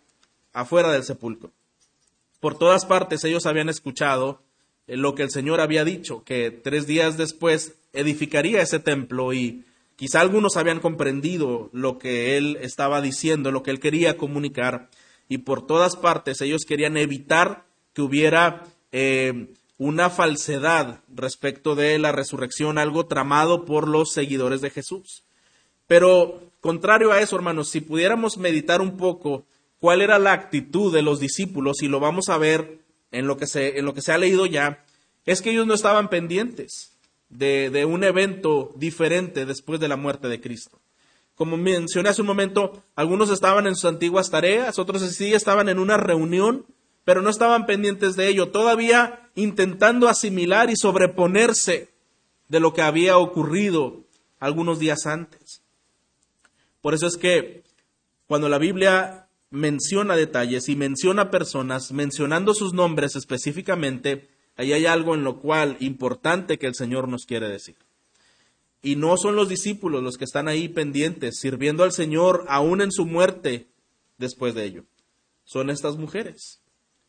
afuera 0.52 0.90
del 0.92 1.04
sepulcro. 1.04 1.50
Por 2.40 2.58
todas 2.58 2.84
partes 2.84 3.24
ellos 3.24 3.46
habían 3.46 3.68
escuchado 3.68 4.40
lo 4.97 5.14
que 5.14 5.23
el 5.23 5.30
Señor 5.30 5.61
había 5.61 5.85
dicho, 5.85 6.25
que 6.25 6.50
tres 6.50 6.87
días 6.87 7.16
después 7.16 7.75
edificaría 7.92 8.62
ese 8.62 8.78
templo 8.78 9.32
y 9.32 9.64
quizá 9.97 10.20
algunos 10.20 10.56
habían 10.56 10.80
comprendido 10.80 11.70
lo 11.73 11.99
que 11.99 12.37
él 12.37 12.59
estaba 12.61 13.00
diciendo, 13.00 13.52
lo 13.52 13.62
que 13.62 13.70
él 13.70 13.80
quería 13.80 14.16
comunicar 14.16 14.88
y 15.28 15.38
por 15.38 15.66
todas 15.66 15.97
partes 15.97 16.40
ellos 16.40 16.62
querían 16.66 16.97
evitar 16.97 17.64
que 17.94 18.02
hubiera 18.02 18.64
eh, 18.92 19.47
una 19.78 20.11
falsedad 20.11 21.00
respecto 21.14 21.75
de 21.75 21.99
la 21.99 22.12
resurrección, 22.12 22.78
algo 22.78 23.06
tramado 23.06 23.64
por 23.64 23.88
los 23.88 24.12
seguidores 24.12 24.61
de 24.61 24.70
Jesús. 24.70 25.23
Pero 25.87 26.40
contrario 26.61 27.12
a 27.12 27.20
eso, 27.20 27.37
hermanos, 27.37 27.70
si 27.70 27.80
pudiéramos 27.80 28.38
meditar 28.38 28.80
un 28.80 28.97
poco 28.97 29.44
cuál 29.78 30.02
era 30.02 30.18
la 30.18 30.32
actitud 30.32 30.92
de 30.92 31.02
los 31.02 31.20
discípulos, 31.20 31.82
y 31.82 31.88
lo 31.88 32.00
vamos 32.00 32.28
a 32.28 32.37
ver 32.37 32.80
en 33.10 33.26
lo 33.26 33.36
que 33.36 33.46
se, 33.46 34.12
ha 34.12 34.18
leído 34.18 34.46
ya, 34.46 34.84
es 35.26 35.42
que 35.42 35.50
ellos 35.50 35.66
no 35.66 35.74
estaban 35.74 36.08
pendientes 36.08 36.92
de, 37.28 37.70
de 37.70 37.84
un 37.84 38.04
evento 38.04 38.72
diferente 38.76 39.46
después 39.46 39.80
de 39.80 39.88
la 39.88 39.96
muerte 39.96 40.28
de 40.28 40.40
Cristo. 40.40 40.80
Como 41.34 41.56
mencioné 41.56 42.10
hace 42.10 42.20
un 42.20 42.26
momento, 42.26 42.82
algunos 42.94 43.30
estaban 43.30 43.66
en 43.66 43.74
sus 43.74 43.86
antiguas 43.86 44.30
tareas, 44.30 44.78
otros 44.78 45.02
sí 45.02 45.32
estaban 45.32 45.68
en 45.68 45.78
una 45.78 45.96
reunión, 45.96 46.66
pero 47.04 47.22
no 47.22 47.30
estaban 47.30 47.66
pendientes 47.66 48.14
de 48.14 48.28
ello, 48.28 48.50
todavía 48.50 49.30
intentando 49.34 50.08
asimilar 50.08 50.70
y 50.70 50.76
sobreponerse 50.76 51.88
de 52.48 52.60
lo 52.60 52.74
que 52.74 52.82
había 52.82 53.16
ocurrido 53.16 54.04
algunos 54.38 54.78
días 54.78 55.06
antes. 55.06 55.62
Por 56.82 56.94
eso 56.94 57.06
es 57.06 57.16
que 57.16 57.62
cuando 58.26 58.48
la 58.48 58.58
Biblia 58.58 59.28
menciona 59.50 60.16
detalles 60.16 60.69
y 60.69 60.76
menciona 60.76 61.30
personas, 61.30 61.92
mencionando 61.92 62.54
sus 62.54 62.73
nombres 62.73 63.16
específicamente, 63.16 64.28
ahí 64.57 64.73
hay 64.73 64.87
algo 64.87 65.14
en 65.14 65.25
lo 65.25 65.40
cual 65.40 65.76
importante 65.80 66.59
que 66.59 66.66
el 66.66 66.75
Señor 66.75 67.09
nos 67.09 67.26
quiere 67.26 67.49
decir. 67.49 67.76
Y 68.83 68.97
no 68.97 69.16
son 69.16 69.37
los 69.37 69.49
discípulos 69.49 70.02
los 70.02 70.16
que 70.16 70.25
están 70.25 70.49
ahí 70.49 70.69
pendientes, 70.69 71.38
sirviendo 71.38 71.85
al 71.85 71.92
Señor 71.92 72.47
aún 72.49 72.80
en 72.80 72.92
su 72.92 73.04
muerte 73.04 73.66
después 74.16 74.54
de 74.54 74.64
ello. 74.64 74.85
Son 75.45 75.69
estas 75.69 75.97
mujeres 75.97 76.61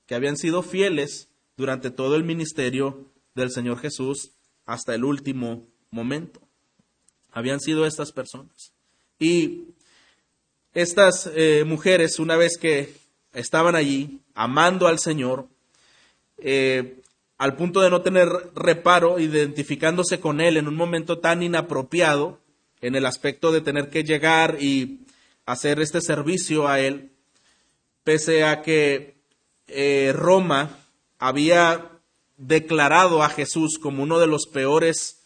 que 0.08 0.16
habían 0.16 0.36
sido 0.36 0.64
fieles 0.64 1.30
durante 1.56 1.92
todo 1.92 2.16
el 2.16 2.24
ministerio 2.24 3.06
del 3.36 3.52
Señor 3.52 3.78
Jesús 3.80 4.32
hasta 4.66 4.96
el 4.96 5.06
último 5.06 5.68
momento. 5.92 6.42
Habían 7.32 7.60
sido 7.62 7.86
estas 7.86 8.12
personas. 8.12 8.74
Y 9.20 9.68
estas 10.74 11.30
eh, 11.36 11.64
mujeres, 11.66 12.20
una 12.20 12.38
vez 12.38 12.58
que 12.58 12.94
estaban 13.34 13.76
allí, 13.76 14.22
amando 14.34 14.88
al 14.88 15.00
Señor, 15.00 15.48
eh, 16.38 17.02
al 17.38 17.56
punto 17.56 17.82
de 17.82 17.90
no 17.90 18.02
tener 18.02 18.30
reparo, 18.56 19.20
identificándose 19.20 20.20
con 20.20 20.42
Él 20.42 20.58
en 20.58 20.68
un 20.68 20.76
momento 20.76 21.20
tan 21.20 21.44
inapropiado, 21.44 22.40
en 22.82 22.96
el 22.96 23.06
aspecto 23.06 23.52
de 23.52 23.62
tener 23.62 23.90
que 23.90 24.04
llegar 24.04 24.58
y 24.60 25.02
hacer 25.46 25.80
este 25.82 26.02
servicio 26.02 26.68
a 26.68 26.80
Él, 26.80 27.12
pese 28.04 28.44
a 28.44 28.62
que 28.62 29.16
eh, 29.68 30.14
Roma 30.16 30.78
había 31.20 31.90
declarado 32.38 33.24
a 33.24 33.30
Jesús 33.30 33.78
como 33.80 34.04
uno 34.04 34.20
de 34.20 34.28
los 34.28 34.48
peores 34.48 35.24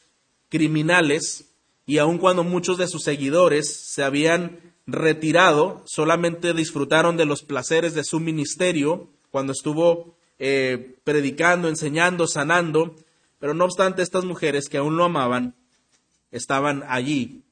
criminales, 0.49 1.45
y 1.85 1.99
aun 1.99 2.17
cuando 2.17 2.43
muchos 2.43 2.77
de 2.77 2.87
sus 2.87 3.03
seguidores 3.03 3.93
se 3.93 4.03
habían 4.03 4.74
retirado, 4.87 5.83
solamente 5.85 6.53
disfrutaron 6.53 7.17
de 7.17 7.25
los 7.25 7.43
placeres 7.43 7.93
de 7.93 8.03
su 8.03 8.19
ministerio 8.19 9.09
cuando 9.31 9.51
estuvo 9.51 10.15
eh, 10.37 10.97
predicando, 11.03 11.67
enseñando, 11.67 12.27
sanando, 12.27 12.95
pero 13.39 13.53
no 13.53 13.65
obstante 13.65 14.01
estas 14.01 14.25
mujeres 14.25 14.69
que 14.69 14.77
aún 14.77 14.97
lo 14.97 15.05
amaban, 15.05 15.55
estaban 16.31 16.83
allí. 16.87 17.43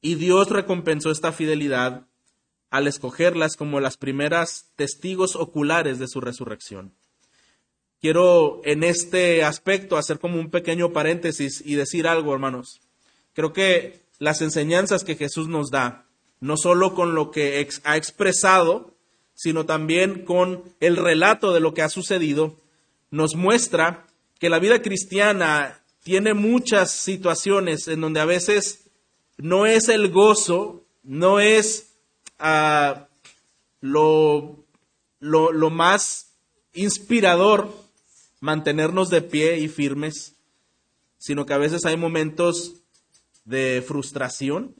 Y 0.00 0.14
Dios 0.14 0.50
recompensó 0.50 1.10
esta 1.10 1.32
fidelidad 1.32 2.06
al 2.70 2.86
escogerlas 2.86 3.56
como 3.56 3.80
las 3.80 3.96
primeras 3.96 4.66
testigos 4.76 5.36
oculares 5.36 5.98
de 5.98 6.08
su 6.08 6.20
resurrección. 6.20 6.92
Quiero 8.00 8.60
en 8.64 8.84
este 8.84 9.42
aspecto 9.42 9.96
hacer 9.96 10.20
como 10.20 10.38
un 10.38 10.50
pequeño 10.50 10.92
paréntesis 10.92 11.62
y 11.64 11.74
decir 11.74 12.06
algo, 12.06 12.32
hermanos. 12.32 12.80
Creo 13.32 13.52
que 13.52 14.02
las 14.18 14.40
enseñanzas 14.40 15.02
que 15.02 15.16
Jesús 15.16 15.48
nos 15.48 15.70
da 15.70 16.07
no 16.40 16.56
solo 16.56 16.94
con 16.94 17.14
lo 17.14 17.30
que 17.30 17.68
ha 17.84 17.96
expresado, 17.96 18.94
sino 19.34 19.66
también 19.66 20.24
con 20.24 20.64
el 20.80 20.96
relato 20.96 21.52
de 21.52 21.60
lo 21.60 21.74
que 21.74 21.82
ha 21.82 21.88
sucedido, 21.88 22.56
nos 23.10 23.34
muestra 23.34 24.06
que 24.38 24.50
la 24.50 24.58
vida 24.58 24.82
cristiana 24.82 25.80
tiene 26.02 26.34
muchas 26.34 26.90
situaciones 26.90 27.88
en 27.88 28.00
donde 28.00 28.20
a 28.20 28.24
veces 28.24 28.88
no 29.36 29.66
es 29.66 29.88
el 29.88 30.10
gozo, 30.10 30.84
no 31.02 31.40
es 31.40 31.94
ah, 32.38 33.08
lo, 33.80 34.64
lo 35.20 35.70
más 35.70 36.32
inspirador 36.72 37.72
mantenernos 38.40 39.10
de 39.10 39.22
pie 39.22 39.58
y 39.58 39.68
firmes, 39.68 40.36
sino 41.18 41.46
que 41.46 41.54
a 41.54 41.58
veces 41.58 41.84
hay 41.84 41.96
momentos 41.96 42.74
de 43.44 43.82
frustración, 43.86 44.74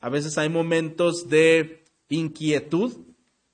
a 0.00 0.08
veces 0.08 0.38
hay 0.38 0.48
momentos 0.48 1.28
de 1.28 1.84
inquietud, 2.08 2.92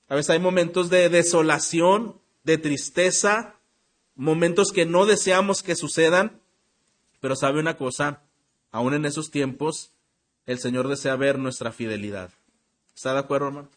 a 0.07 0.15
veces 0.15 0.31
hay 0.31 0.39
momentos 0.39 0.89
de 0.89 1.09
desolación, 1.09 2.19
de 2.43 2.57
tristeza, 2.57 3.55
momentos 4.15 4.71
que 4.71 4.85
no 4.85 5.05
deseamos 5.05 5.63
que 5.63 5.75
sucedan, 5.75 6.41
Pero 7.21 7.35
sabe 7.35 7.59
una 7.59 7.75
cosa, 7.75 8.21
aún 8.71 8.93
en 8.93 9.05
esos 9.05 9.31
tiempos, 9.31 9.93
el 10.45 10.59
Señor 10.59 10.87
desea 10.87 11.15
ver 11.15 11.39
nuestra 11.39 11.71
fidelidad. 11.71 12.29
¿Está 12.93 13.13
de 13.13 13.19
acuerdo, 13.19 13.47
hermano? 13.47 13.69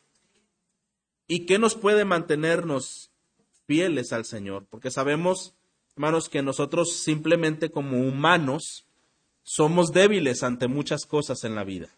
¿Y 1.26 1.46
qué 1.46 1.58
nos 1.58 1.74
puede 1.74 2.04
mantenernos 2.04 3.10
fieles 3.66 4.12
al 4.12 4.26
Señor? 4.26 4.66
Porque 4.68 4.90
sabemos, 4.90 5.54
hermanos, 5.94 6.28
que 6.28 6.42
nosotros 6.42 6.92
simplemente 6.92 7.70
como 7.70 8.00
humanos 8.06 8.84
somos 9.44 9.92
débiles 9.92 10.42
ante 10.42 10.68
muchas 10.68 11.06
cosas 11.06 11.44
en 11.44 11.54
la 11.54 11.64
vida. 11.64 11.88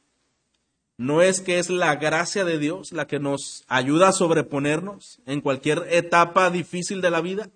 No 1.00 1.22
es 1.22 1.40
que 1.40 1.58
es 1.58 1.70
la 1.70 1.96
gracia 1.96 2.44
de 2.44 2.58
Dios 2.58 2.92
la 2.92 3.06
que 3.06 3.18
nos 3.18 3.64
ayuda 3.68 4.08
a 4.08 4.12
sobreponernos 4.12 5.18
en 5.24 5.40
cualquier 5.40 5.86
etapa 5.88 6.50
difícil 6.50 7.00
de 7.00 7.10
la 7.10 7.22
vida. 7.22 7.48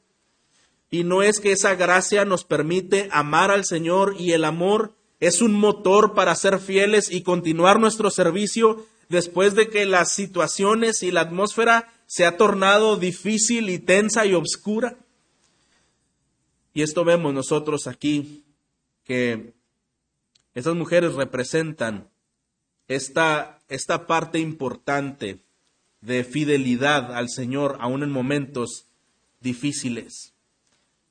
Y 0.91 1.05
no 1.05 1.23
es 1.23 1.41
que 1.41 1.53
esa 1.53 1.75
gracia 1.75 2.25
nos 2.25 2.45
permite 2.45 3.11
amar 3.13 3.51
al 3.51 3.67
Señor 3.67 4.17
y 4.19 4.33
el 4.33 4.45
amor 4.45 4.95
es 5.21 5.43
un 5.43 5.53
motor 5.53 6.15
para 6.15 6.35
ser 6.37 6.59
fieles 6.59 7.11
y 7.11 7.23
continuar 7.23 7.79
nuestro 7.79 8.11
servicio 8.11 8.87
después 9.11 9.55
de 9.55 9.69
que 9.69 9.85
las 9.85 10.11
situaciones 10.11 11.03
y 11.03 11.11
la 11.11 11.21
atmósfera 11.21 11.93
se 12.07 12.25
ha 12.25 12.39
tornado 12.39 12.97
difícil 12.97 13.69
y 13.69 13.79
tensa 13.79 14.25
y 14.25 14.33
oscura. 14.33 14.97
Y 16.73 16.81
esto 16.81 17.05
vemos 17.05 17.35
nosotros 17.35 17.89
aquí, 17.89 18.43
que 19.05 19.53
esas 20.55 20.75
mujeres 20.75 21.13
representan 21.13 22.09
esta, 22.89 23.61
esta 23.69 24.07
parte 24.07 24.39
importante 24.39 25.41
de 26.01 26.25
fidelidad 26.25 27.15
al 27.15 27.31
Señor 27.31 27.79
aún 27.81 28.03
en 28.03 28.11
momentos 28.11 28.87
difíciles. 29.41 30.35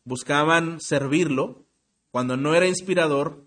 Buscaban 0.05 0.79
servirlo 0.79 1.63
cuando 2.11 2.37
no 2.37 2.53
era 2.53 2.67
inspirador, 2.67 3.43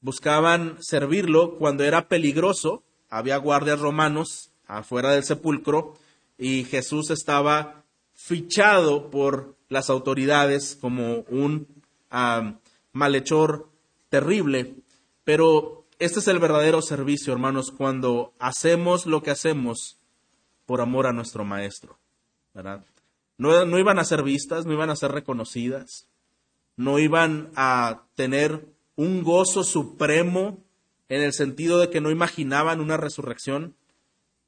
buscaban 0.00 0.76
servirlo 0.80 1.56
cuando 1.58 1.84
era 1.84 2.08
peligroso, 2.08 2.82
había 3.08 3.36
guardias 3.38 3.80
romanos 3.80 4.50
afuera 4.66 5.12
del 5.12 5.24
sepulcro 5.24 5.94
y 6.36 6.64
Jesús 6.64 7.10
estaba 7.10 7.84
fichado 8.14 9.10
por 9.10 9.56
las 9.68 9.88
autoridades 9.88 10.76
como 10.78 11.20
un 11.28 11.66
ah, 12.10 12.54
malhechor 12.92 13.70
terrible, 14.10 14.74
pero 15.24 15.85
este 15.98 16.20
es 16.20 16.28
el 16.28 16.38
verdadero 16.38 16.82
servicio, 16.82 17.32
hermanos, 17.32 17.70
cuando 17.70 18.32
hacemos 18.38 19.06
lo 19.06 19.22
que 19.22 19.30
hacemos 19.30 19.98
por 20.66 20.80
amor 20.80 21.06
a 21.06 21.12
nuestro 21.12 21.44
Maestro. 21.44 21.98
¿verdad? 22.56 22.84
No, 23.38 23.66
no 23.66 23.78
iban 23.78 23.98
a 23.98 24.04
ser 24.04 24.22
vistas, 24.22 24.64
no 24.64 24.72
iban 24.72 24.88
a 24.90 24.96
ser 24.96 25.12
reconocidas, 25.12 26.08
no 26.76 26.98
iban 26.98 27.50
a 27.54 28.04
tener 28.14 28.66
un 28.96 29.22
gozo 29.22 29.62
supremo 29.62 30.64
en 31.08 31.22
el 31.22 31.34
sentido 31.34 31.78
de 31.78 31.90
que 31.90 32.00
no 32.00 32.10
imaginaban 32.10 32.80
una 32.80 32.96
resurrección, 32.96 33.74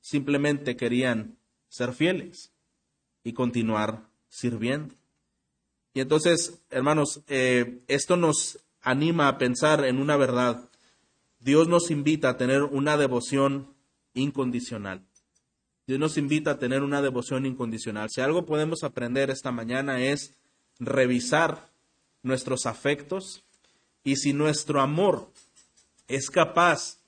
simplemente 0.01 0.77
querían 0.77 1.37
ser 1.69 1.93
fieles 1.93 2.51
y 3.23 3.35
continuar 3.35 4.05
sirviendo. 4.29 4.95
Y 5.93 6.01
entonces, 6.01 6.61
hermanos, 6.71 7.21
eh, 7.29 7.81
esto 7.89 8.17
nos 8.17 8.59
anima 8.81 9.29
a 9.29 9.39
pensar 9.39 9.85
en 9.85 9.99
una 9.99 10.17
verdad. 10.17 10.69
Dios 11.41 11.69
nos 11.69 11.91
invita 11.91 12.31
a 12.31 12.37
tener 12.37 12.63
una 12.63 12.97
devoción 12.97 13.75
incondicional. 14.15 15.03
Dios 15.87 15.99
nos 15.99 16.19
invita 16.19 16.53
a 16.53 16.59
tener 16.59 16.83
una 16.83 17.01
devoción 17.01 17.47
incondicional. 17.47 18.11
Si 18.11 18.21
algo 18.21 18.45
podemos 18.45 18.85
aprender 18.85 19.31
esta 19.31 19.53
mañana 19.53 20.03
es 20.03 20.35
revisar 20.79 21.71
nuestros 22.23 22.67
afectos 22.67 23.43
y 24.05 24.17
si 24.17 24.33
nuestro 24.33 24.81
amor 24.81 25.31
es 26.09 26.31
capaz 26.31 26.99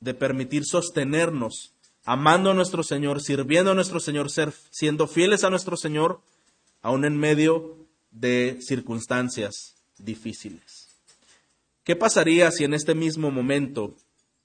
de 0.00 0.14
permitir 0.14 0.64
sostenernos 0.64 1.72
amando 2.04 2.50
a 2.50 2.54
nuestro 2.54 2.82
Señor, 2.82 3.22
sirviendo 3.22 3.70
a 3.70 3.74
nuestro 3.74 4.00
Señor, 4.00 4.30
ser, 4.30 4.52
siendo 4.70 5.06
fieles 5.06 5.44
a 5.44 5.50
nuestro 5.50 5.76
Señor, 5.76 6.20
aun 6.80 7.04
en 7.04 7.16
medio 7.16 7.76
de 8.10 8.58
circunstancias 8.60 9.76
difíciles. 9.98 10.81
¿Qué 11.84 11.96
pasaría 11.96 12.50
si 12.52 12.62
en 12.62 12.74
este 12.74 12.94
mismo 12.94 13.32
momento, 13.32 13.96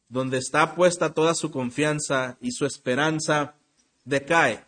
donde 0.09 0.39
está 0.39 0.73
puesta 0.73 1.13
toda 1.13 1.35
su 1.35 1.51
confianza 1.51 2.37
y 2.41 2.51
su 2.51 2.65
esperanza, 2.65 3.53
decae? 4.05 4.63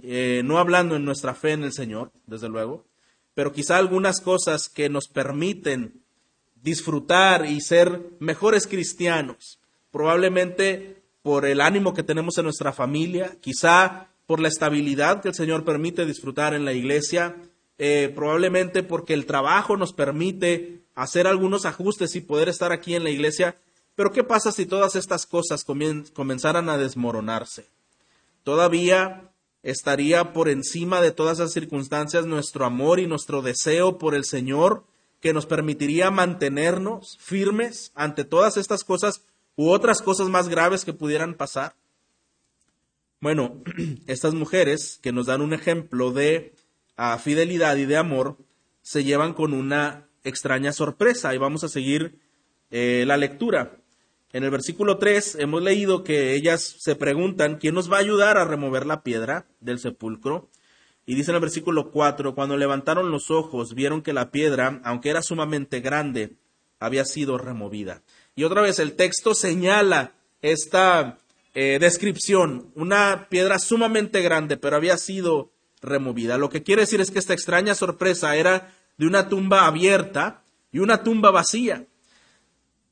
Eh, 0.00 0.42
no 0.44 0.58
hablando 0.58 0.96
en 0.96 1.04
nuestra 1.06 1.34
fe 1.34 1.52
en 1.52 1.64
el 1.64 1.72
Señor, 1.72 2.12
desde 2.26 2.50
luego, 2.50 2.84
pero 3.32 3.52
quizá 3.52 3.78
algunas 3.78 4.20
cosas 4.20 4.68
que 4.68 4.90
nos 4.90 5.08
permiten 5.08 6.02
disfrutar 6.56 7.46
y 7.46 7.60
ser 7.62 8.02
mejores 8.18 8.66
cristianos, 8.66 9.58
probablemente 9.90 11.02
por 11.22 11.46
el 11.46 11.62
ánimo 11.62 11.94
que 11.94 12.02
tenemos 12.02 12.36
en 12.36 12.44
nuestra 12.44 12.74
familia, 12.74 13.36
quizá 13.40 14.08
por 14.26 14.40
la 14.40 14.48
estabilidad 14.48 15.22
que 15.22 15.28
el 15.28 15.34
Señor 15.34 15.64
permite 15.64 16.04
disfrutar 16.04 16.52
en 16.52 16.66
la 16.66 16.74
iglesia, 16.74 17.36
eh, 17.78 18.12
probablemente 18.14 18.82
porque 18.82 19.14
el 19.14 19.24
trabajo 19.24 19.78
nos 19.78 19.94
permite 19.94 20.77
hacer 20.98 21.28
algunos 21.28 21.64
ajustes 21.64 22.16
y 22.16 22.20
poder 22.20 22.48
estar 22.48 22.72
aquí 22.72 22.96
en 22.96 23.04
la 23.04 23.10
iglesia. 23.10 23.56
Pero 23.94 24.10
¿qué 24.10 24.24
pasa 24.24 24.50
si 24.50 24.66
todas 24.66 24.96
estas 24.96 25.26
cosas 25.26 25.64
comenzaran 25.64 26.68
a 26.68 26.76
desmoronarse? 26.76 27.66
Todavía 28.42 29.30
estaría 29.62 30.32
por 30.32 30.48
encima 30.48 31.00
de 31.00 31.12
todas 31.12 31.38
esas 31.38 31.52
circunstancias 31.52 32.26
nuestro 32.26 32.64
amor 32.64 32.98
y 32.98 33.06
nuestro 33.06 33.42
deseo 33.42 33.96
por 33.96 34.16
el 34.16 34.24
Señor 34.24 34.84
que 35.20 35.32
nos 35.32 35.46
permitiría 35.46 36.10
mantenernos 36.10 37.16
firmes 37.20 37.92
ante 37.94 38.24
todas 38.24 38.56
estas 38.56 38.82
cosas 38.82 39.22
u 39.54 39.70
otras 39.70 40.02
cosas 40.02 40.28
más 40.28 40.48
graves 40.48 40.84
que 40.84 40.92
pudieran 40.92 41.34
pasar. 41.34 41.74
Bueno, 43.20 43.62
estas 44.08 44.34
mujeres 44.34 44.98
que 45.00 45.12
nos 45.12 45.26
dan 45.26 45.42
un 45.42 45.52
ejemplo 45.52 46.10
de 46.10 46.54
ah, 46.96 47.18
fidelidad 47.18 47.76
y 47.76 47.84
de 47.84 47.96
amor 47.96 48.36
se 48.82 49.04
llevan 49.04 49.32
con 49.34 49.52
una 49.52 50.07
extraña 50.28 50.72
sorpresa. 50.72 51.34
Y 51.34 51.38
vamos 51.38 51.64
a 51.64 51.68
seguir 51.68 52.18
eh, 52.70 53.04
la 53.06 53.16
lectura. 53.16 53.78
En 54.32 54.44
el 54.44 54.50
versículo 54.50 54.98
3 54.98 55.36
hemos 55.40 55.62
leído 55.62 56.04
que 56.04 56.34
ellas 56.34 56.76
se 56.78 56.94
preguntan 56.94 57.56
quién 57.56 57.74
nos 57.74 57.90
va 57.90 57.96
a 57.96 58.00
ayudar 58.00 58.36
a 58.36 58.44
remover 58.44 58.84
la 58.84 59.02
piedra 59.02 59.46
del 59.60 59.78
sepulcro. 59.78 60.50
Y 61.06 61.14
dice 61.14 61.30
en 61.30 61.36
el 61.36 61.40
versículo 61.40 61.90
4, 61.90 62.34
cuando 62.34 62.58
levantaron 62.58 63.10
los 63.10 63.30
ojos, 63.30 63.74
vieron 63.74 64.02
que 64.02 64.12
la 64.12 64.30
piedra, 64.30 64.82
aunque 64.84 65.08
era 65.08 65.22
sumamente 65.22 65.80
grande, 65.80 66.36
había 66.78 67.06
sido 67.06 67.38
removida. 67.38 68.02
Y 68.36 68.44
otra 68.44 68.60
vez 68.60 68.78
el 68.78 68.92
texto 68.92 69.34
señala 69.34 70.12
esta 70.42 71.18
eh, 71.54 71.78
descripción, 71.80 72.70
una 72.74 73.28
piedra 73.30 73.58
sumamente 73.58 74.20
grande, 74.20 74.58
pero 74.58 74.76
había 74.76 74.98
sido 74.98 75.50
removida. 75.80 76.38
Lo 76.38 76.50
que 76.50 76.62
quiere 76.62 76.82
decir 76.82 77.00
es 77.00 77.10
que 77.10 77.18
esta 77.18 77.32
extraña 77.32 77.74
sorpresa 77.74 78.36
era 78.36 78.74
de 78.98 79.06
una 79.06 79.28
tumba 79.28 79.66
abierta 79.66 80.42
y 80.70 80.80
una 80.80 81.02
tumba 81.02 81.30
vacía. 81.30 81.86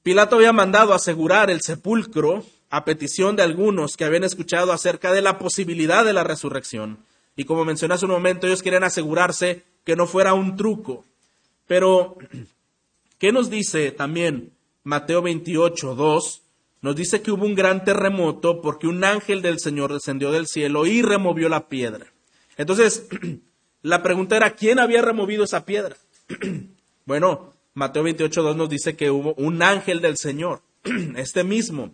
Pilato 0.03 0.37
había 0.37 0.53
mandado 0.53 0.95
asegurar 0.95 1.51
el 1.51 1.61
sepulcro 1.61 2.45
a 2.71 2.85
petición 2.85 3.37
de 3.37 3.43
algunos 3.43 3.97
que 3.97 4.05
habían 4.05 4.25
escuchado 4.25 4.73
acerca 4.73 5.13
de 5.13 5.21
la 5.21 5.39
posibilidad 5.39 6.05
de 6.05 6.13
la 6.13 6.25
resurrección. 6.25 6.99
Y 7.37 7.45
como 7.45 7.65
mencioné 7.65 7.95
hace 7.95 8.07
un 8.07 8.13
momento, 8.13 8.47
ellos 8.47 8.63
querían 8.63 8.85
asegurarse 8.85 9.65
que 9.85 9.97
no 9.97 10.07
fuera 10.07 10.33
un 10.35 10.57
truco. 10.57 11.05
Pero, 11.67 12.17
¿qué 13.19 13.33
nos 13.33 13.51
dice 13.51 13.91
también 13.91 14.53
Mateo 14.85 15.23
28, 15.23 15.95
2? 15.95 16.43
Nos 16.83 16.97
dice 16.97 17.21
que 17.21 17.33
hubo 17.33 17.45
un 17.45 17.55
gran 17.55 17.85
terremoto 17.85 18.61
porque 18.61 18.87
un 18.87 19.03
ángel 19.05 19.43
del 19.43 19.59
Señor 19.59 19.93
descendió 19.93 20.31
del 20.31 20.47
cielo 20.47 20.87
y 20.87 21.03
removió 21.03 21.49
la 21.49 21.69
piedra. 21.69 22.07
Entonces, 22.57 23.07
la 23.87 24.03
pregunta 24.03 24.37
era, 24.37 24.51
¿quién 24.51 24.81
había 24.81 25.01
removido 25.01 25.45
esa 25.45 25.65
piedra? 25.65 25.97
bueno, 27.07 27.53
Mateo 27.75 28.03
28.2 28.03 28.57
nos 28.57 28.69
dice 28.69 28.97
que 28.97 29.13
hubo 29.13 29.35
un 29.35 29.63
ángel 29.63 30.01
del 30.01 30.17
Señor, 30.17 30.61
este 31.17 31.45
mismo, 31.45 31.93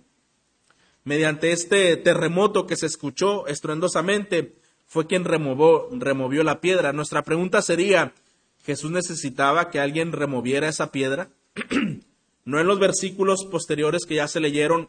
mediante 1.04 1.52
este 1.52 1.98
terremoto 1.98 2.66
que 2.66 2.76
se 2.76 2.86
escuchó 2.86 3.46
estruendosamente, 3.46 4.54
fue 4.86 5.06
quien 5.06 5.24
removió, 5.24 5.88
removió 5.90 6.42
la 6.44 6.62
piedra. 6.62 6.94
Nuestra 6.94 7.22
pregunta 7.24 7.60
sería, 7.60 8.14
¿Jesús 8.64 8.90
necesitaba 8.90 9.70
que 9.70 9.78
alguien 9.78 10.12
removiera 10.12 10.68
esa 10.68 10.92
piedra? 10.92 11.28
no 12.46 12.58
en 12.58 12.66
los 12.66 12.78
versículos 12.78 13.44
posteriores 13.50 14.06
que 14.06 14.14
ya 14.14 14.28
se 14.28 14.40
leyeron, 14.40 14.88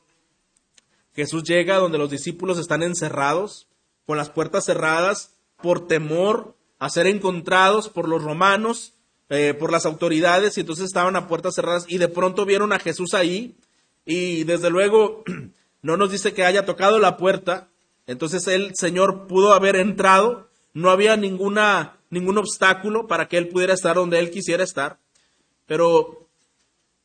Jesús 1.15 1.43
llega 1.43 1.79
donde 1.79 1.97
los 1.97 2.09
discípulos 2.09 2.57
están 2.59 2.81
encerrados, 2.81 3.67
con 4.05 4.17
las 4.17 4.29
puertas 4.29 4.63
cerradas, 4.63 5.33
por 5.61 5.85
temor 5.87 6.55
a 6.83 6.89
ser 6.89 7.07
encontrados 7.07 7.87
por 7.87 8.09
los 8.09 8.21
romanos, 8.21 8.91
eh, 9.29 9.53
por 9.53 9.71
las 9.71 9.85
autoridades, 9.85 10.57
y 10.57 10.59
entonces 10.59 10.83
estaban 10.83 11.15
a 11.15 11.29
puertas 11.29 11.55
cerradas 11.55 11.85
y 11.87 11.97
de 11.97 12.09
pronto 12.09 12.45
vieron 12.45 12.73
a 12.73 12.79
Jesús 12.79 13.13
ahí 13.13 13.55
y 14.05 14.43
desde 14.43 14.69
luego 14.69 15.23
no 15.81 15.95
nos 15.95 16.11
dice 16.11 16.33
que 16.33 16.43
haya 16.43 16.65
tocado 16.65 16.99
la 16.99 17.15
puerta, 17.15 17.69
entonces 18.05 18.47
el 18.47 18.75
Señor 18.75 19.27
pudo 19.27 19.53
haber 19.53 19.77
entrado, 19.77 20.49
no 20.73 20.89
había 20.89 21.15
ninguna, 21.15 21.95
ningún 22.09 22.37
obstáculo 22.37 23.07
para 23.07 23.29
que 23.29 23.37
él 23.37 23.47
pudiera 23.47 23.73
estar 23.73 23.95
donde 23.95 24.19
él 24.19 24.29
quisiera 24.29 24.65
estar, 24.65 24.97
pero 25.65 26.27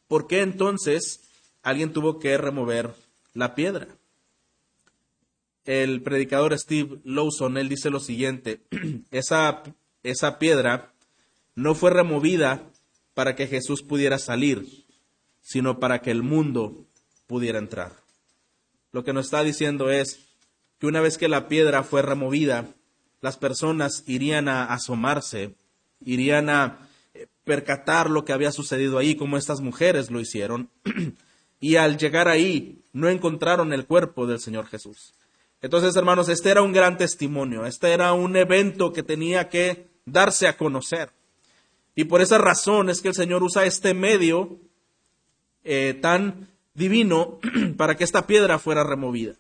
¿por 0.08 0.26
qué 0.26 0.40
entonces 0.40 1.20
alguien 1.62 1.92
tuvo 1.92 2.18
que 2.18 2.36
remover 2.36 2.96
la 3.32 3.54
piedra? 3.54 3.86
El 5.68 6.00
predicador 6.00 6.58
Steve 6.58 6.98
Lawson, 7.04 7.58
él 7.58 7.68
dice 7.68 7.90
lo 7.90 8.00
siguiente, 8.00 8.62
esa, 9.10 9.64
esa 10.02 10.38
piedra 10.38 10.94
no 11.54 11.74
fue 11.74 11.90
removida 11.90 12.62
para 13.12 13.36
que 13.36 13.46
Jesús 13.46 13.82
pudiera 13.82 14.18
salir, 14.18 14.86
sino 15.42 15.78
para 15.78 16.00
que 16.00 16.10
el 16.10 16.22
mundo 16.22 16.86
pudiera 17.26 17.58
entrar. 17.58 17.92
Lo 18.92 19.04
que 19.04 19.12
nos 19.12 19.26
está 19.26 19.42
diciendo 19.42 19.90
es 19.90 20.20
que 20.78 20.86
una 20.86 21.02
vez 21.02 21.18
que 21.18 21.28
la 21.28 21.48
piedra 21.48 21.82
fue 21.82 22.00
removida, 22.00 22.64
las 23.20 23.36
personas 23.36 24.04
irían 24.06 24.48
a 24.48 24.72
asomarse, 24.72 25.54
irían 26.02 26.48
a 26.48 26.88
eh, 27.12 27.26
percatar 27.44 28.08
lo 28.08 28.24
que 28.24 28.32
había 28.32 28.52
sucedido 28.52 28.96
ahí, 28.96 29.16
como 29.16 29.36
estas 29.36 29.60
mujeres 29.60 30.10
lo 30.10 30.18
hicieron, 30.18 30.70
y 31.60 31.76
al 31.76 31.98
llegar 31.98 32.26
ahí 32.26 32.80
no 32.94 33.10
encontraron 33.10 33.74
el 33.74 33.84
cuerpo 33.84 34.26
del 34.26 34.40
Señor 34.40 34.66
Jesús. 34.66 35.12
Entonces, 35.60 35.96
hermanos, 35.96 36.28
este 36.28 36.50
era 36.50 36.62
un 36.62 36.72
gran 36.72 36.96
testimonio, 36.96 37.66
este 37.66 37.92
era 37.92 38.12
un 38.12 38.36
evento 38.36 38.92
que 38.92 39.02
tenía 39.02 39.48
que 39.48 39.88
darse 40.04 40.46
a 40.46 40.56
conocer. 40.56 41.10
Y 41.94 42.04
por 42.04 42.20
esa 42.20 42.38
razón 42.38 42.90
es 42.90 43.00
que 43.00 43.08
el 43.08 43.14
Señor 43.14 43.42
usa 43.42 43.64
este 43.64 43.92
medio 43.92 44.60
eh, 45.64 45.98
tan 46.00 46.48
divino 46.74 47.40
para 47.76 47.96
que 47.96 48.04
esta 48.04 48.26
piedra 48.26 48.58
fuera 48.58 48.84
removida 48.84 49.34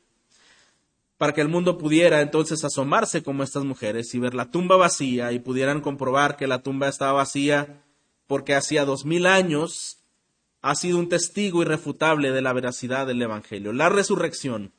para 1.18 1.34
que 1.34 1.40
el 1.40 1.48
mundo 1.48 1.76
pudiera 1.76 2.22
entonces 2.22 2.64
asomarse 2.64 3.24
como 3.24 3.42
estas 3.42 3.64
mujeres 3.64 4.14
y 4.14 4.20
ver 4.20 4.34
la 4.34 4.50
tumba 4.50 4.76
vacía 4.76 5.32
y 5.32 5.40
pudieran 5.40 5.80
comprobar 5.80 6.36
que 6.36 6.46
la 6.46 6.62
tumba 6.62 6.88
estaba 6.88 7.12
vacía 7.12 7.82
porque 8.28 8.54
hacía 8.54 8.84
dos 8.84 9.04
mil 9.04 9.26
años 9.26 9.98
ha 10.62 10.76
sido 10.76 10.98
un 10.98 11.08
testigo 11.08 11.62
irrefutable 11.62 12.30
de 12.30 12.40
la 12.40 12.52
veracidad 12.52 13.06
del 13.06 13.20
Evangelio. 13.20 13.72
La 13.72 13.88
resurrección 13.88 14.72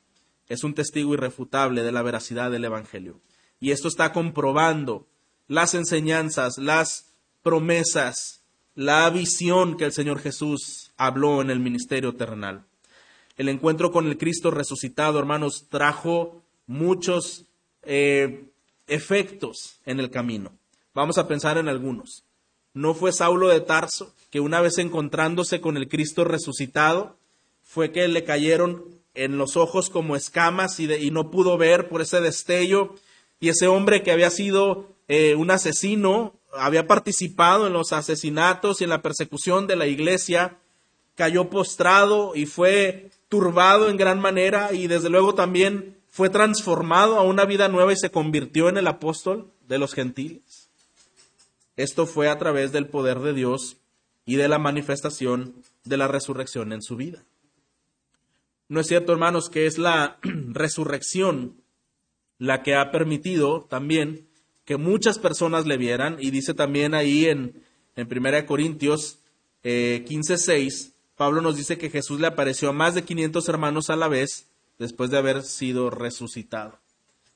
es 0.50 0.64
un 0.64 0.74
testigo 0.74 1.14
irrefutable 1.14 1.82
de 1.82 1.92
la 1.92 2.02
veracidad 2.02 2.50
del 2.50 2.66
Evangelio. 2.66 3.20
Y 3.60 3.70
esto 3.70 3.88
está 3.88 4.12
comprobando 4.12 5.06
las 5.46 5.74
enseñanzas, 5.74 6.58
las 6.58 7.06
promesas, 7.42 8.42
la 8.74 9.08
visión 9.10 9.76
que 9.76 9.84
el 9.84 9.92
Señor 9.92 10.18
Jesús 10.18 10.90
habló 10.96 11.40
en 11.40 11.50
el 11.50 11.60
ministerio 11.60 12.16
terrenal. 12.16 12.64
El 13.36 13.48
encuentro 13.48 13.92
con 13.92 14.06
el 14.08 14.18
Cristo 14.18 14.50
resucitado, 14.50 15.18
hermanos, 15.18 15.68
trajo 15.70 16.42
muchos 16.66 17.46
eh, 17.84 18.44
efectos 18.88 19.80
en 19.86 20.00
el 20.00 20.10
camino. 20.10 20.52
Vamos 20.94 21.16
a 21.16 21.28
pensar 21.28 21.58
en 21.58 21.68
algunos. 21.68 22.24
¿No 22.74 22.94
fue 22.94 23.12
Saulo 23.12 23.48
de 23.48 23.60
Tarso 23.60 24.12
que 24.30 24.40
una 24.40 24.60
vez 24.60 24.78
encontrándose 24.78 25.60
con 25.60 25.76
el 25.76 25.88
Cristo 25.88 26.24
resucitado, 26.24 27.16
fue 27.62 27.92
que 27.92 28.06
le 28.08 28.24
cayeron 28.24 28.84
en 29.14 29.38
los 29.38 29.56
ojos 29.56 29.90
como 29.90 30.16
escamas 30.16 30.78
y, 30.80 31.10
no 31.10 31.30
pudo 31.30 31.58
ver 31.58 31.88
por 31.88 32.00
ese 32.00 32.20
destello? 32.20 32.94
Y 33.40 33.48
ese 33.48 33.66
hombre 33.66 34.02
que 34.02 34.12
había 34.12 34.30
sido 34.30 34.88
eh, 35.08 35.34
un 35.34 35.50
asesino, 35.50 36.34
había 36.52 36.86
participado 36.86 37.66
en 37.66 37.72
los 37.72 37.92
asesinatos 37.92 38.80
y 38.80 38.84
en 38.84 38.90
la 38.90 39.02
persecución 39.02 39.66
de 39.66 39.76
la 39.76 39.86
iglesia, 39.86 40.58
cayó 41.14 41.50
postrado 41.50 42.32
y 42.34 42.46
fue 42.46 43.10
turbado 43.28 43.88
en 43.88 43.96
gran 43.96 44.20
manera 44.20 44.72
y 44.72 44.86
desde 44.86 45.10
luego 45.10 45.34
también 45.34 45.96
fue 46.10 46.28
transformado 46.28 47.16
a 47.16 47.22
una 47.22 47.44
vida 47.44 47.68
nueva 47.68 47.92
y 47.92 47.96
se 47.96 48.10
convirtió 48.10 48.68
en 48.68 48.76
el 48.76 48.86
apóstol 48.86 49.50
de 49.68 49.78
los 49.78 49.94
gentiles. 49.94 50.68
Esto 51.76 52.06
fue 52.06 52.28
a 52.28 52.38
través 52.38 52.72
del 52.72 52.86
poder 52.86 53.20
de 53.20 53.32
Dios 53.32 53.76
y 54.26 54.36
de 54.36 54.48
la 54.48 54.58
manifestación 54.58 55.54
de 55.84 55.96
la 55.96 56.08
resurrección 56.08 56.72
en 56.72 56.82
su 56.82 56.96
vida. 56.96 57.22
No 58.70 58.78
es 58.78 58.86
cierto, 58.86 59.10
hermanos, 59.10 59.50
que 59.50 59.66
es 59.66 59.78
la 59.78 60.20
resurrección 60.22 61.60
la 62.38 62.62
que 62.62 62.76
ha 62.76 62.92
permitido 62.92 63.66
también 63.68 64.28
que 64.64 64.76
muchas 64.76 65.18
personas 65.18 65.66
le 65.66 65.76
vieran, 65.76 66.18
y 66.20 66.30
dice 66.30 66.54
también 66.54 66.94
ahí 66.94 67.26
en, 67.26 67.64
en 67.96 68.08
1 68.08 68.46
Corintios 68.46 69.18
eh, 69.64 70.04
15.6, 70.08 70.92
Pablo 71.16 71.40
nos 71.40 71.56
dice 71.56 71.78
que 71.78 71.90
Jesús 71.90 72.20
le 72.20 72.28
apareció 72.28 72.68
a 72.68 72.72
más 72.72 72.94
de 72.94 73.02
500 73.02 73.48
hermanos 73.48 73.90
a 73.90 73.96
la 73.96 74.06
vez 74.06 74.46
después 74.78 75.10
de 75.10 75.18
haber 75.18 75.42
sido 75.42 75.90
resucitado. 75.90 76.78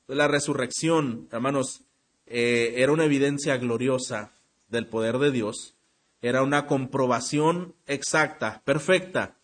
La 0.07 0.29
resurrección, 0.29 1.27
hermanos, 1.33 1.81
eh, 2.27 2.75
era 2.77 2.93
una 2.93 3.03
evidencia 3.03 3.57
gloriosa 3.57 4.31
del 4.69 4.87
poder 4.87 5.17
de 5.17 5.31
Dios, 5.31 5.75
era 6.21 6.43
una 6.43 6.65
comprobación 6.65 7.75
exacta, 7.87 8.61
perfecta, 8.63 9.35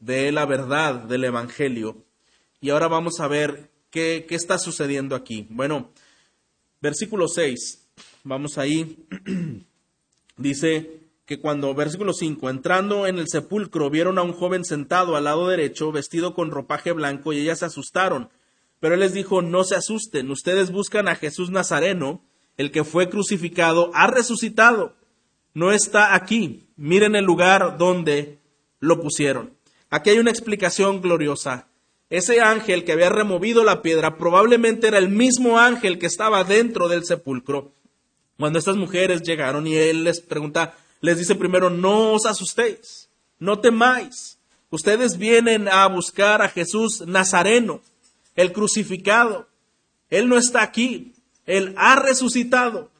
de 0.00 0.32
la 0.32 0.46
verdad 0.46 0.94
del 0.94 1.24
Evangelio. 1.24 2.04
Y 2.60 2.70
ahora 2.70 2.88
vamos 2.88 3.20
a 3.20 3.28
ver 3.28 3.70
qué, 3.90 4.26
qué 4.28 4.34
está 4.34 4.58
sucediendo 4.58 5.14
aquí. 5.14 5.46
Bueno, 5.50 5.92
versículo 6.80 7.28
6, 7.28 7.88
vamos 8.24 8.58
ahí, 8.58 9.06
dice, 10.36 11.00
que 11.30 11.38
cuando, 11.38 11.72
versículo 11.76 12.12
5, 12.12 12.50
entrando 12.50 13.06
en 13.06 13.20
el 13.20 13.28
sepulcro 13.28 13.88
vieron 13.88 14.18
a 14.18 14.22
un 14.22 14.32
joven 14.32 14.64
sentado 14.64 15.14
al 15.14 15.22
lado 15.22 15.46
derecho, 15.46 15.92
vestido 15.92 16.34
con 16.34 16.50
ropaje 16.50 16.90
blanco, 16.90 17.32
y 17.32 17.38
ellas 17.38 17.60
se 17.60 17.66
asustaron. 17.66 18.30
Pero 18.80 18.94
él 18.94 19.00
les 19.00 19.12
dijo, 19.12 19.40
no 19.40 19.62
se 19.62 19.76
asusten, 19.76 20.28
ustedes 20.32 20.72
buscan 20.72 21.06
a 21.06 21.14
Jesús 21.14 21.50
Nazareno, 21.50 22.20
el 22.56 22.72
que 22.72 22.82
fue 22.82 23.08
crucificado, 23.08 23.92
ha 23.94 24.08
resucitado. 24.08 24.96
No 25.54 25.70
está 25.70 26.16
aquí. 26.16 26.66
Miren 26.74 27.14
el 27.14 27.26
lugar 27.26 27.78
donde 27.78 28.40
lo 28.80 29.00
pusieron. 29.00 29.52
Aquí 29.90 30.10
hay 30.10 30.18
una 30.18 30.30
explicación 30.30 31.02
gloriosa. 31.02 31.66
Ese 32.10 32.40
ángel 32.40 32.84
que 32.84 32.92
había 32.92 33.08
removido 33.08 33.64
la 33.64 33.82
piedra 33.82 34.16
probablemente 34.16 34.86
era 34.86 34.98
el 34.98 35.08
mismo 35.08 35.58
ángel 35.58 35.98
que 35.98 36.06
estaba 36.06 36.44
dentro 36.44 36.88
del 36.88 37.04
sepulcro. 37.04 37.72
Cuando 38.38 38.58
estas 38.58 38.76
mujeres 38.76 39.22
llegaron 39.22 39.66
y 39.66 39.74
él 39.74 40.04
les 40.04 40.20
pregunta, 40.20 40.74
les 41.00 41.18
dice 41.18 41.34
primero, 41.34 41.70
no 41.70 42.12
os 42.12 42.26
asustéis, 42.26 43.08
no 43.38 43.58
temáis. 43.58 44.38
Ustedes 44.70 45.18
vienen 45.18 45.68
a 45.68 45.86
buscar 45.88 46.40
a 46.40 46.48
Jesús 46.48 47.02
Nazareno, 47.06 47.80
el 48.36 48.52
crucificado. 48.52 49.48
Él 50.08 50.28
no 50.28 50.38
está 50.38 50.62
aquí, 50.62 51.14
Él 51.46 51.74
ha 51.76 51.96
resucitado. 51.96 52.90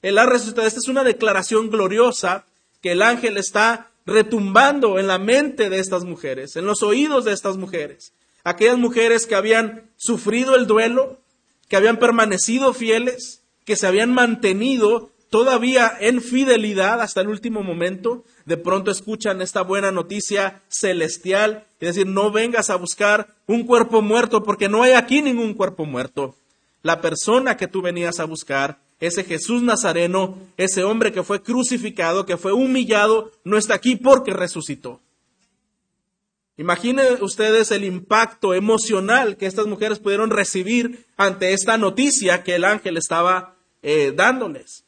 Él 0.00 0.18
ha 0.18 0.26
resucitado. 0.26 0.66
Esta 0.66 0.80
es 0.80 0.88
una 0.88 1.04
declaración 1.04 1.70
gloriosa 1.70 2.44
que 2.80 2.92
el 2.92 3.02
ángel 3.02 3.36
está 3.36 3.91
retumbando 4.06 4.98
en 4.98 5.06
la 5.06 5.18
mente 5.18 5.70
de 5.70 5.78
estas 5.78 6.04
mujeres, 6.04 6.56
en 6.56 6.66
los 6.66 6.82
oídos 6.82 7.24
de 7.24 7.32
estas 7.32 7.56
mujeres. 7.56 8.12
Aquellas 8.44 8.78
mujeres 8.78 9.26
que 9.26 9.34
habían 9.34 9.90
sufrido 9.96 10.56
el 10.56 10.66
duelo, 10.66 11.20
que 11.68 11.76
habían 11.76 11.98
permanecido 11.98 12.74
fieles, 12.74 13.42
que 13.64 13.76
se 13.76 13.86
habían 13.86 14.12
mantenido 14.12 15.10
todavía 15.30 15.96
en 15.98 16.20
fidelidad 16.20 17.00
hasta 17.00 17.22
el 17.22 17.28
último 17.28 17.62
momento, 17.62 18.24
de 18.44 18.58
pronto 18.58 18.90
escuchan 18.90 19.40
esta 19.40 19.62
buena 19.62 19.90
noticia 19.90 20.62
celestial, 20.68 21.64
es 21.80 21.94
decir, 21.94 22.06
no 22.06 22.30
vengas 22.30 22.68
a 22.68 22.76
buscar 22.76 23.34
un 23.46 23.64
cuerpo 23.64 24.02
muerto 24.02 24.42
porque 24.42 24.68
no 24.68 24.82
hay 24.82 24.92
aquí 24.92 25.22
ningún 25.22 25.54
cuerpo 25.54 25.86
muerto. 25.86 26.34
La 26.82 27.00
persona 27.00 27.56
que 27.56 27.66
tú 27.66 27.80
venías 27.80 28.20
a 28.20 28.26
buscar, 28.26 28.80
ese 29.02 29.24
Jesús 29.24 29.62
Nazareno, 29.62 30.38
ese 30.56 30.84
hombre 30.84 31.10
que 31.10 31.24
fue 31.24 31.42
crucificado, 31.42 32.24
que 32.24 32.36
fue 32.36 32.52
humillado, 32.52 33.32
no 33.42 33.58
está 33.58 33.74
aquí 33.74 33.96
porque 33.96 34.32
resucitó. 34.32 35.00
Imaginen 36.56 37.20
ustedes 37.20 37.72
el 37.72 37.82
impacto 37.82 38.54
emocional 38.54 39.36
que 39.36 39.46
estas 39.46 39.66
mujeres 39.66 39.98
pudieron 39.98 40.30
recibir 40.30 41.04
ante 41.16 41.52
esta 41.52 41.76
noticia 41.78 42.44
que 42.44 42.54
el 42.54 42.64
ángel 42.64 42.96
estaba 42.96 43.56
eh, 43.82 44.12
dándoles. 44.14 44.84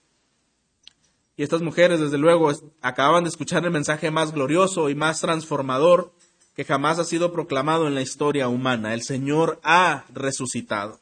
Y 1.37 1.43
estas 1.43 1.63
mujeres, 1.63 1.99
desde 1.99 2.17
luego, 2.17 2.53
acababan 2.83 3.25
de 3.25 3.31
escuchar 3.31 3.65
el 3.65 3.73
mensaje 3.73 4.13
más 4.13 4.33
glorioso 4.33 4.91
y 4.91 4.95
más 4.95 5.21
transformador 5.23 6.13
que 6.55 6.65
jamás 6.65 7.01
ha 7.01 7.05
sido 7.05 7.33
proclamado 7.33 7.89
en 7.89 7.97
la 7.97 8.03
historia 8.03 8.47
humana. 8.47 8.95
El 8.95 9.03
Señor 9.03 9.59
ha 9.65 10.05
resucitado. 10.15 11.01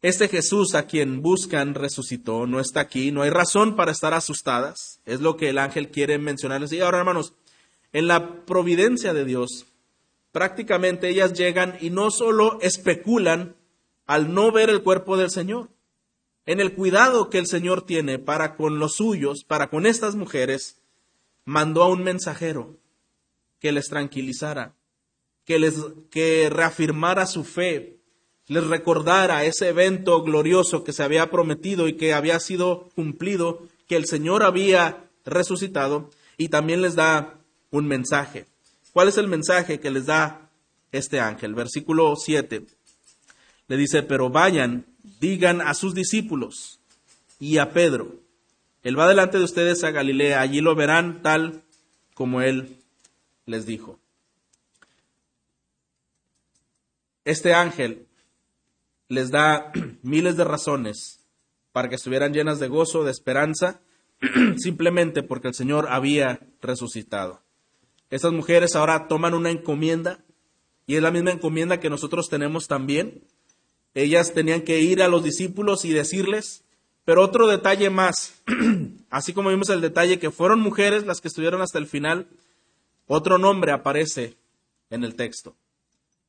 Este 0.00 0.28
Jesús 0.28 0.76
a 0.76 0.86
quien 0.86 1.22
buscan 1.22 1.74
resucitó, 1.74 2.46
no 2.46 2.60
está 2.60 2.80
aquí, 2.80 3.10
no 3.10 3.22
hay 3.22 3.30
razón 3.30 3.74
para 3.74 3.90
estar 3.90 4.14
asustadas. 4.14 5.00
Es 5.04 5.20
lo 5.20 5.36
que 5.36 5.48
el 5.48 5.58
ángel 5.58 5.90
quiere 5.90 6.18
mencionarles. 6.18 6.72
Y 6.72 6.80
ahora, 6.80 6.98
hermanos, 6.98 7.34
en 7.92 8.06
la 8.06 8.44
providencia 8.44 9.12
de 9.12 9.24
Dios, 9.24 9.66
prácticamente 10.30 11.08
ellas 11.08 11.32
llegan 11.32 11.76
y 11.80 11.90
no 11.90 12.10
solo 12.12 12.60
especulan 12.60 13.56
al 14.06 14.32
no 14.32 14.52
ver 14.52 14.70
el 14.70 14.82
cuerpo 14.82 15.16
del 15.16 15.30
Señor, 15.30 15.68
en 16.46 16.60
el 16.60 16.72
cuidado 16.72 17.28
que 17.28 17.38
el 17.38 17.46
Señor 17.46 17.82
tiene 17.82 18.18
para 18.18 18.56
con 18.56 18.78
los 18.78 18.94
suyos, 18.96 19.44
para 19.44 19.68
con 19.68 19.84
estas 19.84 20.14
mujeres, 20.14 20.80
mandó 21.44 21.82
a 21.82 21.88
un 21.88 22.02
mensajero 22.02 22.78
que 23.58 23.72
les 23.72 23.88
tranquilizara, 23.88 24.74
que 25.44 25.58
les 25.58 25.74
que 26.10 26.48
reafirmara 26.50 27.26
su 27.26 27.44
fe, 27.44 27.97
les 28.48 28.66
recordara 28.66 29.44
ese 29.44 29.68
evento 29.68 30.22
glorioso 30.22 30.82
que 30.82 30.94
se 30.94 31.02
había 31.02 31.30
prometido 31.30 31.86
y 31.86 31.96
que 31.96 32.14
había 32.14 32.40
sido 32.40 32.88
cumplido, 32.94 33.62
que 33.86 33.96
el 33.96 34.06
Señor 34.06 34.42
había 34.42 35.04
resucitado 35.24 36.10
y 36.38 36.48
también 36.48 36.80
les 36.80 36.94
da 36.94 37.38
un 37.70 37.86
mensaje. 37.86 38.46
¿Cuál 38.92 39.08
es 39.08 39.18
el 39.18 39.28
mensaje 39.28 39.80
que 39.80 39.90
les 39.90 40.06
da 40.06 40.50
este 40.92 41.20
ángel? 41.20 41.54
Versículo 41.54 42.16
7. 42.16 42.66
Le 43.68 43.76
dice, 43.76 44.02
pero 44.02 44.30
vayan, 44.30 44.86
digan 45.20 45.60
a 45.60 45.74
sus 45.74 45.94
discípulos 45.94 46.80
y 47.38 47.58
a 47.58 47.72
Pedro, 47.72 48.16
él 48.82 48.98
va 48.98 49.06
delante 49.06 49.36
de 49.36 49.44
ustedes 49.44 49.84
a 49.84 49.90
Galilea, 49.90 50.40
allí 50.40 50.62
lo 50.62 50.74
verán 50.74 51.20
tal 51.20 51.62
como 52.14 52.40
él 52.40 52.78
les 53.44 53.66
dijo. 53.66 53.98
Este 57.24 57.52
ángel 57.52 58.07
les 59.08 59.30
da 59.30 59.72
miles 60.02 60.36
de 60.36 60.44
razones 60.44 61.20
para 61.72 61.88
que 61.88 61.96
estuvieran 61.96 62.32
llenas 62.32 62.58
de 62.58 62.68
gozo, 62.68 63.04
de 63.04 63.10
esperanza, 63.10 63.80
simplemente 64.56 65.22
porque 65.22 65.48
el 65.48 65.54
Señor 65.54 65.86
había 65.90 66.40
resucitado. 66.60 67.42
Estas 68.10 68.32
mujeres 68.32 68.74
ahora 68.74 69.06
toman 69.06 69.34
una 69.34 69.50
encomienda 69.50 70.24
y 70.86 70.96
es 70.96 71.02
la 71.02 71.10
misma 71.10 71.32
encomienda 71.32 71.80
que 71.80 71.90
nosotros 71.90 72.28
tenemos 72.28 72.66
también. 72.66 73.22
Ellas 73.94 74.32
tenían 74.32 74.62
que 74.62 74.80
ir 74.80 75.02
a 75.02 75.08
los 75.08 75.22
discípulos 75.22 75.84
y 75.84 75.92
decirles, 75.92 76.64
pero 77.04 77.22
otro 77.22 77.46
detalle 77.46 77.90
más, 77.90 78.42
así 79.10 79.32
como 79.32 79.50
vimos 79.50 79.68
el 79.68 79.80
detalle 79.80 80.18
que 80.18 80.30
fueron 80.30 80.60
mujeres 80.60 81.04
las 81.06 81.20
que 81.20 81.28
estuvieron 81.28 81.60
hasta 81.60 81.78
el 81.78 81.86
final, 81.86 82.28
otro 83.06 83.38
nombre 83.38 83.72
aparece 83.72 84.36
en 84.90 85.04
el 85.04 85.14
texto. 85.14 85.54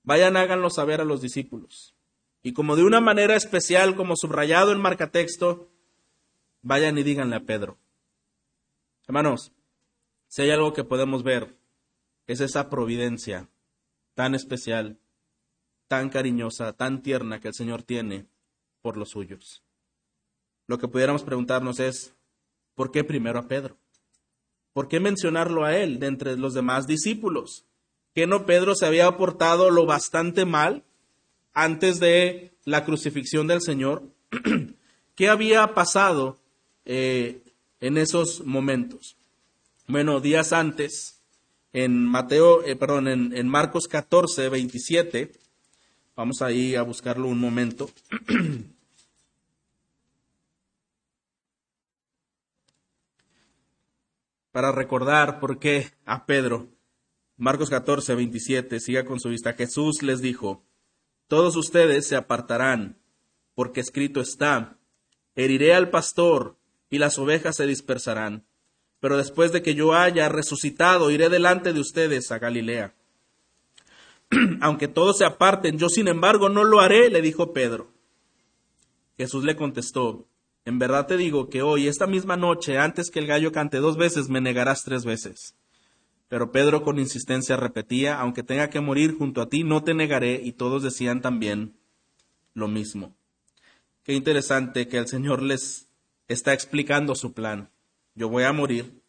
Vayan, 0.03 0.37
háganlo 0.37 0.69
saber 0.69 1.01
a 1.01 1.05
los 1.05 1.21
discípulos. 1.21 1.93
Y 2.41 2.53
como 2.53 2.75
de 2.75 2.83
una 2.83 3.01
manera 3.01 3.35
especial, 3.35 3.95
como 3.95 4.15
subrayado 4.15 4.71
en 4.71 4.79
marcatexto, 4.79 5.69
vayan 6.61 6.97
y 6.97 7.03
díganle 7.03 7.35
a 7.35 7.41
Pedro. 7.41 7.77
Hermanos, 9.07 9.51
si 10.27 10.43
hay 10.43 10.51
algo 10.51 10.73
que 10.73 10.83
podemos 10.83 11.23
ver, 11.23 11.57
es 12.27 12.39
esa 12.39 12.69
providencia 12.69 13.49
tan 14.13 14.35
especial, 14.35 14.99
tan 15.87 16.09
cariñosa, 16.09 16.73
tan 16.73 17.01
tierna 17.01 17.39
que 17.39 17.47
el 17.47 17.53
Señor 17.53 17.83
tiene 17.83 18.27
por 18.81 18.97
los 18.97 19.09
suyos. 19.09 19.63
Lo 20.67 20.77
que 20.77 20.87
pudiéramos 20.87 21.23
preguntarnos 21.23 21.79
es, 21.79 22.13
¿por 22.75 22.91
qué 22.91 23.03
primero 23.03 23.39
a 23.39 23.47
Pedro? 23.47 23.77
¿Por 24.73 24.87
qué 24.87 24.99
mencionarlo 24.99 25.65
a 25.65 25.75
él 25.75 25.99
de 25.99 26.07
entre 26.07 26.37
los 26.37 26.53
demás 26.53 26.85
discípulos? 26.85 27.65
¿Que 28.13 28.27
no 28.27 28.45
Pedro 28.45 28.75
se 28.75 28.85
había 28.85 29.17
portado 29.17 29.71
lo 29.71 29.85
bastante 29.85 30.45
mal 30.45 30.85
antes 31.53 31.99
de 31.99 32.51
la 32.65 32.85
crucifixión 32.85 33.47
del 33.47 33.61
Señor? 33.61 34.03
¿Qué 35.15 35.29
había 35.29 35.73
pasado 35.73 36.39
eh, 36.85 37.41
en 37.79 37.97
esos 37.97 38.45
momentos? 38.45 39.17
Bueno, 39.87 40.19
días 40.19 40.53
antes, 40.53 41.21
en 41.73 42.05
Mateo, 42.05 42.63
eh, 42.63 42.75
perdón, 42.75 43.07
en, 43.07 43.35
en 43.35 43.47
Marcos 43.47 43.87
14, 43.87 44.49
27, 44.49 45.31
vamos 46.15 46.41
ahí 46.41 46.75
a 46.75 46.83
buscarlo 46.83 47.27
un 47.27 47.39
momento. 47.39 47.89
para 54.51 54.71
recordar 54.71 55.39
por 55.39 55.59
qué 55.59 55.91
a 56.05 56.25
Pedro. 56.25 56.67
Marcos 57.37 57.69
14, 57.69 58.15
27, 58.15 58.79
siga 58.79 59.05
con 59.05 59.19
su 59.19 59.29
vista. 59.29 59.53
Jesús 59.53 60.03
les 60.03 60.21
dijo, 60.21 60.63
todos 61.29 61.55
ustedes 61.55 62.07
se 62.07 62.15
apartarán, 62.15 62.97
porque 63.53 63.79
escrito 63.79 64.19
está, 64.19 64.79
heriré 65.35 65.75
al 65.75 65.91
pastor 65.91 66.57
y 66.89 66.97
las 66.97 67.19
ovejas 67.19 67.55
se 67.55 67.67
dispersarán. 67.67 68.47
Pero 68.99 69.15
después 69.15 69.51
de 69.51 69.61
que 69.61 69.75
yo 69.75 69.93
haya 69.93 70.27
resucitado, 70.27 71.11
iré 71.11 71.29
delante 71.29 71.71
de 71.71 71.79
ustedes 71.79 72.31
a 72.31 72.39
Galilea. 72.39 72.95
Aunque 74.61 74.87
todos 74.87 75.19
se 75.19 75.25
aparten, 75.25 75.77
yo 75.77 75.87
sin 75.87 76.07
embargo 76.07 76.49
no 76.49 76.63
lo 76.63 76.81
haré, 76.81 77.11
le 77.11 77.21
dijo 77.21 77.53
Pedro. 77.53 77.93
Jesús 79.15 79.43
le 79.43 79.55
contestó, 79.55 80.27
en 80.65 80.79
verdad 80.79 81.05
te 81.05 81.15
digo 81.15 81.47
que 81.49 81.61
hoy, 81.61 81.87
esta 81.87 82.07
misma 82.07 82.37
noche, 82.37 82.79
antes 82.79 83.11
que 83.11 83.19
el 83.19 83.27
gallo 83.27 83.51
cante 83.51 83.77
dos 83.77 83.97
veces, 83.97 84.29
me 84.29 84.41
negarás 84.41 84.83
tres 84.83 85.05
veces. 85.05 85.55
Pero 86.29 86.51
Pedro 86.51 86.83
con 86.83 86.99
insistencia 86.99 87.57
repetía, 87.57 88.19
aunque 88.19 88.43
tenga 88.43 88.69
que 88.69 88.79
morir 88.79 89.17
junto 89.17 89.41
a 89.41 89.49
ti, 89.49 89.63
no 89.63 89.83
te 89.83 89.95
negaré, 89.95 90.39
y 90.43 90.53
todos 90.53 90.83
decían 90.83 91.21
también 91.21 91.75
lo 92.53 92.67
mismo. 92.67 93.13
Qué 94.03 94.13
interesante 94.13 94.87
que 94.87 94.97
el 94.97 95.07
Señor 95.07 95.41
les 95.41 95.87
está 96.27 96.53
explicando 96.53 97.15
su 97.15 97.33
plan. 97.33 97.69
Yo 98.13 98.29
voy 98.29 98.43
a 98.43 98.53
morir, 98.53 99.01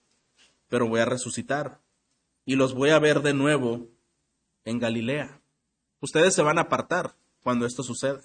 pero 0.68 0.88
voy 0.88 1.00
a 1.00 1.04
resucitar, 1.04 1.78
y 2.46 2.56
los 2.56 2.74
voy 2.74 2.90
a 2.90 2.98
ver 2.98 3.20
de 3.20 3.34
nuevo 3.34 3.86
en 4.64 4.78
Galilea. 4.78 5.40
Ustedes 6.00 6.34
se 6.34 6.42
van 6.42 6.56
a 6.56 6.62
apartar 6.62 7.14
cuando 7.42 7.66
esto 7.66 7.82
suceda. 7.82 8.20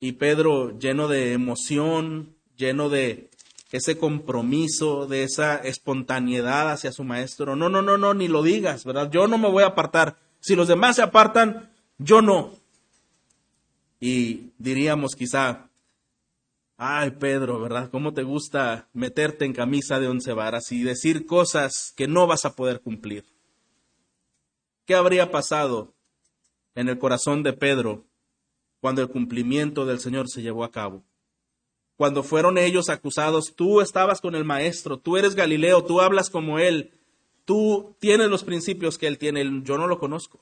Y 0.00 0.12
Pedro, 0.12 0.78
lleno 0.78 1.08
de 1.08 1.34
emoción, 1.34 2.36
lleno 2.56 2.88
de 2.88 3.28
ese 3.70 3.98
compromiso, 3.98 5.06
de 5.06 5.24
esa 5.24 5.56
espontaneidad 5.56 6.70
hacia 6.70 6.92
su 6.92 7.04
maestro. 7.04 7.54
No, 7.54 7.68
no, 7.68 7.82
no, 7.82 7.98
no, 7.98 8.14
ni 8.14 8.28
lo 8.28 8.42
digas, 8.42 8.84
¿verdad? 8.84 9.10
Yo 9.10 9.26
no 9.26 9.36
me 9.36 9.50
voy 9.50 9.62
a 9.62 9.68
apartar. 9.68 10.16
Si 10.40 10.54
los 10.56 10.68
demás 10.68 10.96
se 10.96 11.02
apartan, 11.02 11.70
yo 11.98 12.22
no. 12.22 12.52
Y 14.00 14.52
diríamos 14.58 15.14
quizá, 15.14 15.68
ay 16.76 17.10
Pedro, 17.12 17.60
¿verdad? 17.60 17.90
¿Cómo 17.90 18.14
te 18.14 18.22
gusta 18.22 18.88
meterte 18.92 19.44
en 19.44 19.52
camisa 19.52 19.98
de 19.98 20.08
once 20.08 20.32
varas 20.32 20.72
y 20.72 20.82
decir 20.82 21.26
cosas 21.26 21.92
que 21.96 22.06
no 22.06 22.26
vas 22.26 22.44
a 22.44 22.54
poder 22.54 22.80
cumplir? 22.80 23.24
¿Qué 24.86 24.94
habría 24.94 25.30
pasado 25.30 25.92
en 26.74 26.88
el 26.88 26.98
corazón 26.98 27.42
de 27.42 27.52
Pedro 27.52 28.06
cuando 28.80 29.02
el 29.02 29.08
cumplimiento 29.08 29.84
del 29.84 29.98
Señor 29.98 30.28
se 30.30 30.40
llevó 30.40 30.64
a 30.64 30.70
cabo? 30.70 31.02
Cuando 31.98 32.22
fueron 32.22 32.58
ellos 32.58 32.90
acusados, 32.90 33.54
tú 33.56 33.80
estabas 33.80 34.20
con 34.20 34.36
el 34.36 34.44
maestro, 34.44 34.98
tú 34.98 35.16
eres 35.16 35.34
Galileo, 35.34 35.82
tú 35.82 36.00
hablas 36.00 36.30
como 36.30 36.60
él, 36.60 36.92
tú 37.44 37.96
tienes 37.98 38.28
los 38.30 38.44
principios 38.44 38.96
que 38.98 39.08
él 39.08 39.18
tiene, 39.18 39.44
yo 39.64 39.76
no 39.78 39.88
lo 39.88 39.98
conozco. 39.98 40.38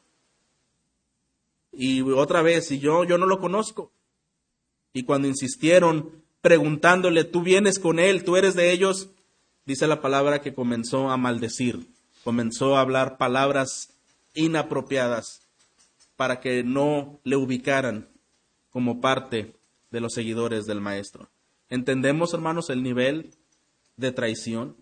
Y 1.72 2.02
otra 2.02 2.42
vez, 2.42 2.70
y 2.72 2.78
yo, 2.78 3.04
yo 3.04 3.16
no 3.16 3.24
lo 3.24 3.40
conozco. 3.40 3.90
Y 4.92 5.04
cuando 5.04 5.28
insistieron 5.28 6.22
preguntándole, 6.42 7.24
tú 7.24 7.40
vienes 7.40 7.78
con 7.78 8.00
él, 8.00 8.22
tú 8.22 8.36
eres 8.36 8.54
de 8.54 8.70
ellos, 8.70 9.08
dice 9.64 9.86
la 9.86 10.02
palabra 10.02 10.42
que 10.42 10.52
comenzó 10.52 11.08
a 11.08 11.16
maldecir, 11.16 11.86
comenzó 12.22 12.76
a 12.76 12.82
hablar 12.82 13.16
palabras 13.16 13.94
inapropiadas 14.34 15.40
para 16.16 16.38
que 16.40 16.62
no 16.62 17.18
le 17.24 17.36
ubicaran 17.36 18.10
como 18.68 19.00
parte 19.00 19.54
de 19.90 20.00
los 20.02 20.12
seguidores 20.12 20.66
del 20.66 20.82
maestro. 20.82 21.30
¿Entendemos, 21.68 22.32
hermanos, 22.32 22.70
el 22.70 22.82
nivel 22.82 23.34
de 23.96 24.12
traición 24.12 24.76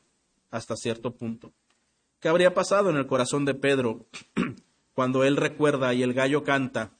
hasta 0.50 0.76
cierto 0.76 1.14
punto? 1.14 1.52
¿Qué 2.20 2.28
habría 2.28 2.54
pasado 2.54 2.90
en 2.90 2.96
el 2.96 3.06
corazón 3.06 3.44
de 3.44 3.54
Pedro 3.54 4.06
cuando 4.94 5.24
él 5.24 5.36
recuerda 5.36 5.94
y 5.94 6.02
el 6.02 6.14
gallo 6.14 6.44
canta 6.44 6.92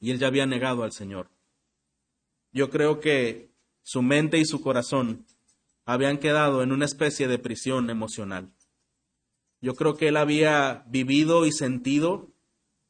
y 0.00 0.10
él 0.10 0.18
ya 0.18 0.26
había 0.26 0.46
negado 0.46 0.82
al 0.82 0.92
Señor? 0.92 1.28
Yo 2.52 2.70
creo 2.70 3.00
que 3.00 3.50
su 3.82 4.02
mente 4.02 4.38
y 4.38 4.44
su 4.44 4.60
corazón 4.60 5.24
habían 5.84 6.18
quedado 6.18 6.62
en 6.62 6.72
una 6.72 6.84
especie 6.84 7.28
de 7.28 7.38
prisión 7.38 7.90
emocional. 7.90 8.52
Yo 9.60 9.74
creo 9.74 9.96
que 9.96 10.08
él 10.08 10.16
había 10.16 10.84
vivido 10.88 11.46
y 11.46 11.52
sentido 11.52 12.28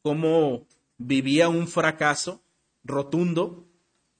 cómo 0.02 0.66
vivía 0.98 1.48
un 1.48 1.68
fracaso 1.68 2.42
rotundo 2.84 3.66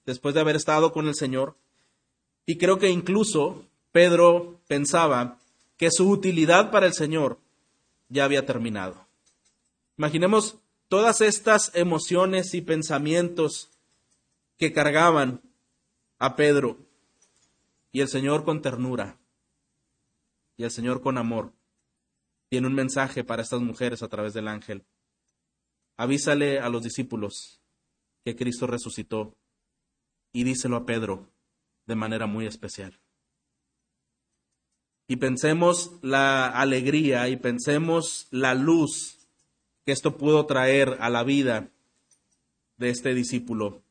después 0.05 0.35
de 0.35 0.41
haber 0.41 0.57
estado 0.57 0.93
con 0.93 1.09
el 1.09 1.15
Señor 1.15 1.57
y 2.47 2.59
creo 2.59 2.79
que 2.79 2.91
incluso 2.91 3.65
Pedro 3.93 4.61
pensaba 4.67 5.39
que 5.77 5.91
su 5.91 6.09
utilidad 6.09 6.71
para 6.71 6.87
el 6.87 6.95
Señor 6.95 7.39
ya 8.09 8.25
había 8.25 8.47
terminado. 8.47 9.07
Imaginemos 9.97 10.59
todas 10.89 11.21
estas 11.21 11.75
emociones 11.75 12.55
y 12.55 12.61
pensamientos 12.61 13.71
que 14.59 14.73
cargaban 14.73 15.41
a 16.19 16.37
Pedro 16.37 16.79
y 17.91 18.01
el 18.01 18.09
Señor 18.09 18.45
con 18.45 18.63
ternura 18.63 19.19
y 20.57 20.65
el 20.65 20.71
Señor 20.71 21.03
con 21.03 21.19
amor 21.19 21.53
tiene 22.49 22.67
un 22.67 22.75
mensaje 22.75 23.25
para 23.25 23.43
estas 23.43 23.61
mujeres 23.61 24.03
a 24.03 24.09
través 24.09 24.35
del 24.35 24.47
ángel. 24.47 24.85
Avísale 25.97 26.61
a 26.61 26.69
los 26.69 26.83
discípulos 26.83 27.61
que 28.25 28.37
Cristo 28.37 28.67
resucitó 28.67 29.35
y 30.33 30.45
díselo 30.45 30.77
a 30.77 30.87
Pedro 30.87 31.32
de 31.87 31.97
manera 31.97 32.27
muy 32.27 32.47
especial. 32.47 32.99
Y 35.09 35.17
pensemos 35.17 35.93
la 36.03 36.49
alegría 36.49 37.29
y 37.29 37.37
pensemos 37.37 38.29
la 38.31 38.55
luz 38.55 39.19
que 39.85 39.93
esto 39.93 40.17
pudo 40.17 40.47
traer 40.47 40.97
a 41.01 41.11
la 41.11 41.25
vida 41.25 41.69
de 42.77 42.91
este 42.91 43.15
discípulo, 43.15 43.83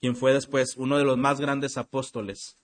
quien 0.00 0.16
fue 0.16 0.32
después 0.32 0.76
uno 0.76 0.98
de 0.98 1.04
los 1.04 1.16
más 1.18 1.40
grandes 1.40 1.76
apóstoles 1.76 2.56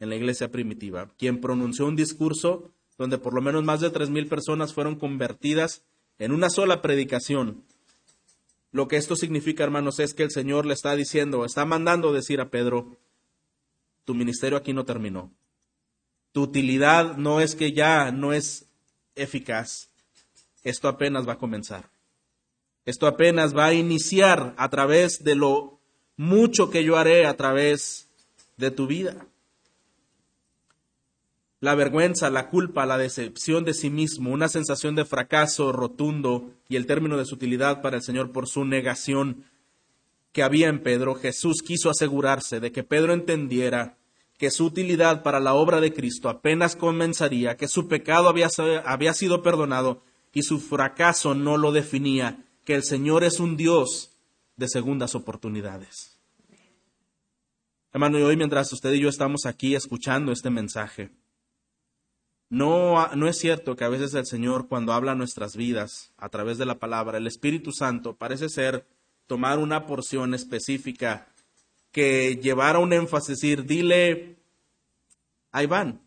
en 0.00 0.08
la 0.08 0.16
iglesia 0.16 0.50
primitiva, 0.50 1.10
quien 1.18 1.40
pronunció 1.40 1.86
un 1.86 1.96
discurso 1.96 2.72
donde 2.98 3.18
por 3.18 3.34
lo 3.34 3.42
menos 3.42 3.64
más 3.64 3.80
de 3.80 3.90
tres 3.90 4.10
mil 4.10 4.28
personas 4.28 4.72
fueron 4.72 4.96
convertidas 4.96 5.82
en 6.18 6.32
una 6.32 6.50
sola 6.50 6.82
predicación. 6.82 7.64
Lo 8.70 8.88
que 8.88 8.96
esto 8.96 9.16
significa, 9.16 9.64
hermanos, 9.64 10.00
es 10.00 10.14
que 10.14 10.22
el 10.24 10.30
Señor 10.30 10.66
le 10.66 10.74
está 10.74 10.96
diciendo, 10.96 11.44
está 11.44 11.64
mandando 11.64 12.12
decir 12.12 12.40
a 12.40 12.50
Pedro, 12.50 12.96
tu 14.04 14.14
ministerio 14.14 14.58
aquí 14.58 14.72
no 14.72 14.84
terminó. 14.84 15.32
Tu 16.32 16.42
utilidad 16.42 17.16
no 17.16 17.40
es 17.40 17.54
que 17.54 17.72
ya 17.72 18.10
no 18.10 18.32
es 18.32 18.66
eficaz. 19.14 19.88
Esto 20.62 20.88
apenas 20.88 21.28
va 21.28 21.34
a 21.34 21.38
comenzar. 21.38 21.90
Esto 22.84 23.06
apenas 23.06 23.56
va 23.56 23.66
a 23.66 23.74
iniciar 23.74 24.54
a 24.56 24.68
través 24.68 25.22
de 25.24 25.34
lo 25.34 25.78
mucho 26.16 26.70
que 26.70 26.84
yo 26.84 26.96
haré 26.96 27.26
a 27.26 27.36
través 27.36 28.08
de 28.56 28.70
tu 28.70 28.86
vida. 28.86 29.26
La 31.60 31.74
vergüenza, 31.74 32.28
la 32.28 32.50
culpa, 32.50 32.84
la 32.84 32.98
decepción 32.98 33.64
de 33.64 33.72
sí 33.72 33.88
mismo, 33.88 34.30
una 34.30 34.48
sensación 34.48 34.94
de 34.94 35.06
fracaso 35.06 35.72
rotundo 35.72 36.50
y 36.68 36.76
el 36.76 36.86
término 36.86 37.16
de 37.16 37.24
sutilidad 37.24 37.80
para 37.80 37.96
el 37.96 38.02
Señor 38.02 38.32
por 38.32 38.48
su 38.48 38.66
negación 38.66 39.44
que 40.34 40.42
había 40.42 40.68
en 40.68 40.82
Pedro, 40.82 41.14
Jesús 41.14 41.62
quiso 41.64 41.88
asegurarse 41.88 42.58
de 42.58 42.72
que 42.72 42.82
Pedro 42.82 43.12
entendiera 43.12 43.98
que 44.36 44.50
su 44.50 44.66
utilidad 44.66 45.22
para 45.22 45.38
la 45.38 45.54
obra 45.54 45.80
de 45.80 45.94
Cristo 45.94 46.28
apenas 46.28 46.74
comenzaría, 46.74 47.56
que 47.56 47.68
su 47.68 47.86
pecado 47.86 48.28
había, 48.28 48.48
había 48.84 49.14
sido 49.14 49.44
perdonado 49.44 50.02
y 50.32 50.42
su 50.42 50.58
fracaso 50.58 51.36
no 51.36 51.56
lo 51.56 51.70
definía, 51.70 52.44
que 52.64 52.74
el 52.74 52.82
Señor 52.82 53.22
es 53.22 53.38
un 53.38 53.56
Dios 53.56 54.10
de 54.56 54.66
segundas 54.66 55.14
oportunidades. 55.14 56.18
Hermano, 57.92 58.18
y 58.18 58.22
hoy 58.22 58.36
mientras 58.36 58.72
usted 58.72 58.92
y 58.92 58.98
yo 59.02 59.08
estamos 59.08 59.46
aquí 59.46 59.76
escuchando 59.76 60.32
este 60.32 60.50
mensaje, 60.50 61.12
no, 62.48 63.06
no 63.14 63.28
es 63.28 63.38
cierto 63.38 63.76
que 63.76 63.84
a 63.84 63.88
veces 63.88 64.14
el 64.14 64.26
Señor 64.26 64.66
cuando 64.66 64.94
habla 64.94 65.14
nuestras 65.14 65.54
vidas 65.54 66.12
a 66.16 66.28
través 66.28 66.58
de 66.58 66.66
la 66.66 66.80
palabra, 66.80 67.18
el 67.18 67.28
Espíritu 67.28 67.70
Santo 67.70 68.16
parece 68.16 68.48
ser 68.48 68.84
tomar 69.26 69.58
una 69.58 69.86
porción 69.86 70.34
específica 70.34 71.28
que 71.92 72.36
llevara 72.36 72.78
un 72.78 72.92
énfasis, 72.92 73.40
decir, 73.40 73.64
dile 73.64 74.36
a 75.52 75.62
Iván, 75.62 76.00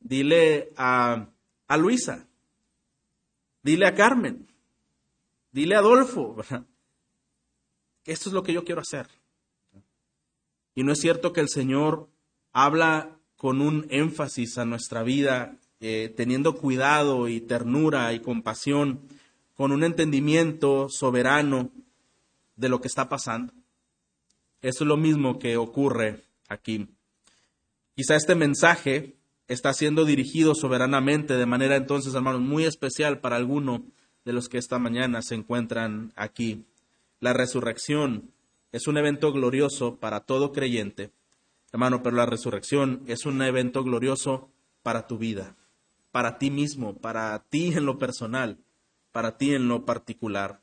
dile 0.00 0.72
a, 0.76 1.28
Luisa, 1.76 2.26
dile 3.62 3.86
a 3.86 3.94
Carmen, 3.94 4.46
dile 5.50 5.74
a 5.74 5.80
Adolfo, 5.80 6.36
Esto 8.04 8.28
es 8.30 8.32
lo 8.32 8.42
que 8.42 8.52
yo 8.52 8.64
quiero 8.64 8.80
hacer. 8.80 9.08
Y 10.74 10.84
no 10.84 10.92
es 10.92 11.00
cierto 11.00 11.32
que 11.32 11.40
el 11.40 11.48
Señor 11.48 12.08
habla 12.52 13.18
con 13.36 13.60
un 13.60 13.86
énfasis 13.90 14.56
a 14.56 14.64
nuestra 14.64 15.02
vida, 15.02 15.58
eh, 15.80 16.14
teniendo 16.16 16.54
cuidado 16.54 17.28
y 17.28 17.40
ternura 17.40 18.12
y 18.12 18.20
compasión, 18.20 19.00
con 19.58 19.72
un 19.72 19.82
entendimiento 19.82 20.88
soberano 20.88 21.72
de 22.54 22.68
lo 22.68 22.80
que 22.80 22.86
está 22.86 23.08
pasando. 23.08 23.52
Eso 24.62 24.84
es 24.84 24.88
lo 24.88 24.96
mismo 24.96 25.40
que 25.40 25.56
ocurre 25.56 26.22
aquí. 26.48 26.86
Quizá 27.96 28.14
este 28.14 28.36
mensaje 28.36 29.16
está 29.48 29.74
siendo 29.74 30.04
dirigido 30.04 30.54
soberanamente, 30.54 31.36
de 31.36 31.44
manera 31.44 31.74
entonces, 31.74 32.14
hermanos, 32.14 32.40
muy 32.40 32.66
especial 32.66 33.18
para 33.18 33.34
alguno 33.34 33.82
de 34.24 34.32
los 34.32 34.48
que 34.48 34.58
esta 34.58 34.78
mañana 34.78 35.22
se 35.22 35.34
encuentran 35.34 36.12
aquí. 36.14 36.64
La 37.18 37.32
resurrección 37.32 38.30
es 38.70 38.86
un 38.86 38.96
evento 38.96 39.32
glorioso 39.32 39.96
para 39.96 40.20
todo 40.20 40.52
creyente, 40.52 41.10
hermano, 41.72 42.04
pero 42.04 42.14
la 42.14 42.26
resurrección 42.26 43.02
es 43.08 43.26
un 43.26 43.42
evento 43.42 43.82
glorioso 43.82 44.52
para 44.84 45.08
tu 45.08 45.18
vida, 45.18 45.56
para 46.12 46.38
ti 46.38 46.48
mismo, 46.48 46.94
para 46.94 47.36
ti 47.50 47.72
en 47.74 47.86
lo 47.86 47.98
personal, 47.98 48.58
para 49.12 49.36
ti 49.36 49.54
en 49.54 49.68
lo 49.68 49.84
particular. 49.84 50.60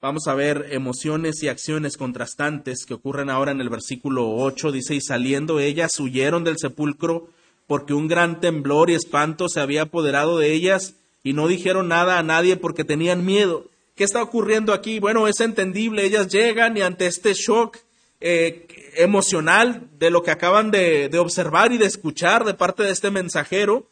Vamos 0.00 0.26
a 0.26 0.34
ver 0.34 0.66
emociones 0.70 1.42
y 1.42 1.48
acciones 1.48 1.96
contrastantes 1.96 2.84
que 2.84 2.92
ocurren 2.92 3.30
ahora 3.30 3.52
en 3.52 3.62
el 3.62 3.70
versículo 3.70 4.32
8. 4.32 4.70
Dice, 4.70 4.94
y 4.94 5.00
saliendo 5.00 5.60
ellas 5.60 5.98
huyeron 5.98 6.44
del 6.44 6.58
sepulcro 6.58 7.30
porque 7.66 7.94
un 7.94 8.06
gran 8.06 8.40
temblor 8.40 8.90
y 8.90 8.94
espanto 8.94 9.48
se 9.48 9.60
había 9.60 9.82
apoderado 9.82 10.38
de 10.38 10.52
ellas 10.52 10.96
y 11.22 11.32
no 11.32 11.48
dijeron 11.48 11.88
nada 11.88 12.18
a 12.18 12.22
nadie 12.22 12.56
porque 12.56 12.84
tenían 12.84 13.24
miedo. 13.24 13.64
¿Qué 13.94 14.04
está 14.04 14.22
ocurriendo 14.22 14.74
aquí? 14.74 15.00
Bueno, 15.00 15.26
es 15.26 15.40
entendible. 15.40 16.04
Ellas 16.04 16.28
llegan 16.28 16.76
y 16.76 16.82
ante 16.82 17.06
este 17.06 17.32
shock 17.32 17.78
eh, 18.20 18.66
emocional 18.96 19.88
de 19.98 20.10
lo 20.10 20.22
que 20.22 20.32
acaban 20.32 20.70
de, 20.70 21.08
de 21.08 21.18
observar 21.18 21.72
y 21.72 21.78
de 21.78 21.86
escuchar 21.86 22.44
de 22.44 22.54
parte 22.54 22.82
de 22.82 22.90
este 22.90 23.10
mensajero, 23.10 23.86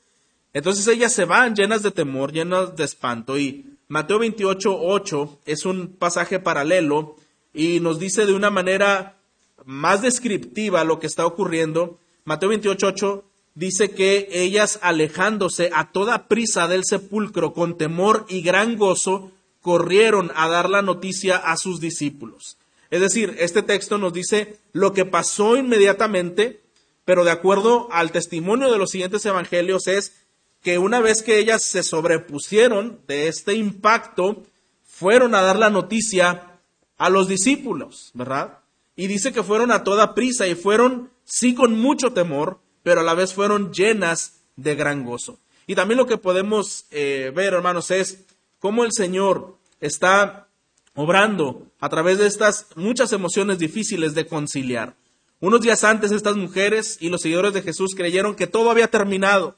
entonces 0.52 0.86
ellas 0.88 1.12
se 1.12 1.24
van 1.24 1.54
llenas 1.54 1.82
de 1.82 1.90
temor, 1.90 2.32
llenas 2.32 2.76
de 2.76 2.84
espanto 2.84 3.38
y 3.38 3.66
Mateo 3.88 4.18
28, 4.18 4.74
8 4.80 5.40
es 5.44 5.66
un 5.66 5.88
pasaje 5.88 6.38
paralelo 6.38 7.16
y 7.52 7.80
nos 7.80 7.98
dice 7.98 8.24
de 8.24 8.32
una 8.32 8.50
manera 8.50 9.18
más 9.66 10.00
descriptiva 10.00 10.84
lo 10.84 10.98
que 10.98 11.06
está 11.06 11.26
ocurriendo. 11.26 11.98
Mateo 12.24 12.48
28, 12.48 12.86
8 12.86 13.24
dice 13.54 13.90
que 13.90 14.28
ellas 14.32 14.78
alejándose 14.80 15.70
a 15.74 15.92
toda 15.92 16.26
prisa 16.26 16.68
del 16.68 16.84
sepulcro 16.84 17.52
con 17.52 17.76
temor 17.76 18.24
y 18.30 18.40
gran 18.40 18.78
gozo, 18.78 19.30
corrieron 19.60 20.32
a 20.34 20.48
dar 20.48 20.70
la 20.70 20.80
noticia 20.80 21.36
a 21.36 21.56
sus 21.56 21.78
discípulos. 21.78 22.56
Es 22.90 23.00
decir, 23.00 23.36
este 23.38 23.62
texto 23.62 23.98
nos 23.98 24.12
dice 24.12 24.56
lo 24.72 24.92
que 24.92 25.04
pasó 25.04 25.56
inmediatamente, 25.56 26.60
pero 27.04 27.24
de 27.24 27.30
acuerdo 27.30 27.88
al 27.92 28.10
testimonio 28.10 28.70
de 28.70 28.78
los 28.78 28.90
siguientes 28.90 29.24
evangelios 29.26 29.86
es 29.86 30.21
que 30.62 30.78
una 30.78 31.00
vez 31.00 31.22
que 31.22 31.38
ellas 31.38 31.64
se 31.64 31.82
sobrepusieron 31.82 33.00
de 33.06 33.28
este 33.28 33.54
impacto, 33.54 34.42
fueron 34.84 35.34
a 35.34 35.42
dar 35.42 35.58
la 35.58 35.70
noticia 35.70 36.60
a 36.96 37.10
los 37.10 37.26
discípulos, 37.28 38.10
¿verdad? 38.14 38.58
Y 38.94 39.08
dice 39.08 39.32
que 39.32 39.42
fueron 39.42 39.72
a 39.72 39.82
toda 39.82 40.14
prisa 40.14 40.46
y 40.46 40.54
fueron, 40.54 41.10
sí, 41.24 41.54
con 41.54 41.78
mucho 41.78 42.12
temor, 42.12 42.60
pero 42.82 43.00
a 43.00 43.04
la 43.04 43.14
vez 43.14 43.34
fueron 43.34 43.72
llenas 43.72 44.42
de 44.56 44.74
gran 44.76 45.04
gozo. 45.04 45.38
Y 45.66 45.74
también 45.74 45.98
lo 45.98 46.06
que 46.06 46.18
podemos 46.18 46.86
eh, 46.90 47.32
ver, 47.34 47.54
hermanos, 47.54 47.90
es 47.90 48.24
cómo 48.58 48.84
el 48.84 48.92
Señor 48.92 49.56
está 49.80 50.48
obrando 50.94 51.66
a 51.80 51.88
través 51.88 52.18
de 52.18 52.26
estas 52.26 52.66
muchas 52.76 53.12
emociones 53.12 53.58
difíciles 53.58 54.14
de 54.14 54.26
conciliar. 54.26 54.94
Unos 55.40 55.60
días 55.60 55.82
antes 55.82 56.12
estas 56.12 56.36
mujeres 56.36 56.98
y 57.00 57.08
los 57.08 57.22
seguidores 57.22 57.52
de 57.52 57.62
Jesús 57.62 57.94
creyeron 57.96 58.36
que 58.36 58.46
todo 58.46 58.70
había 58.70 58.88
terminado, 58.88 59.56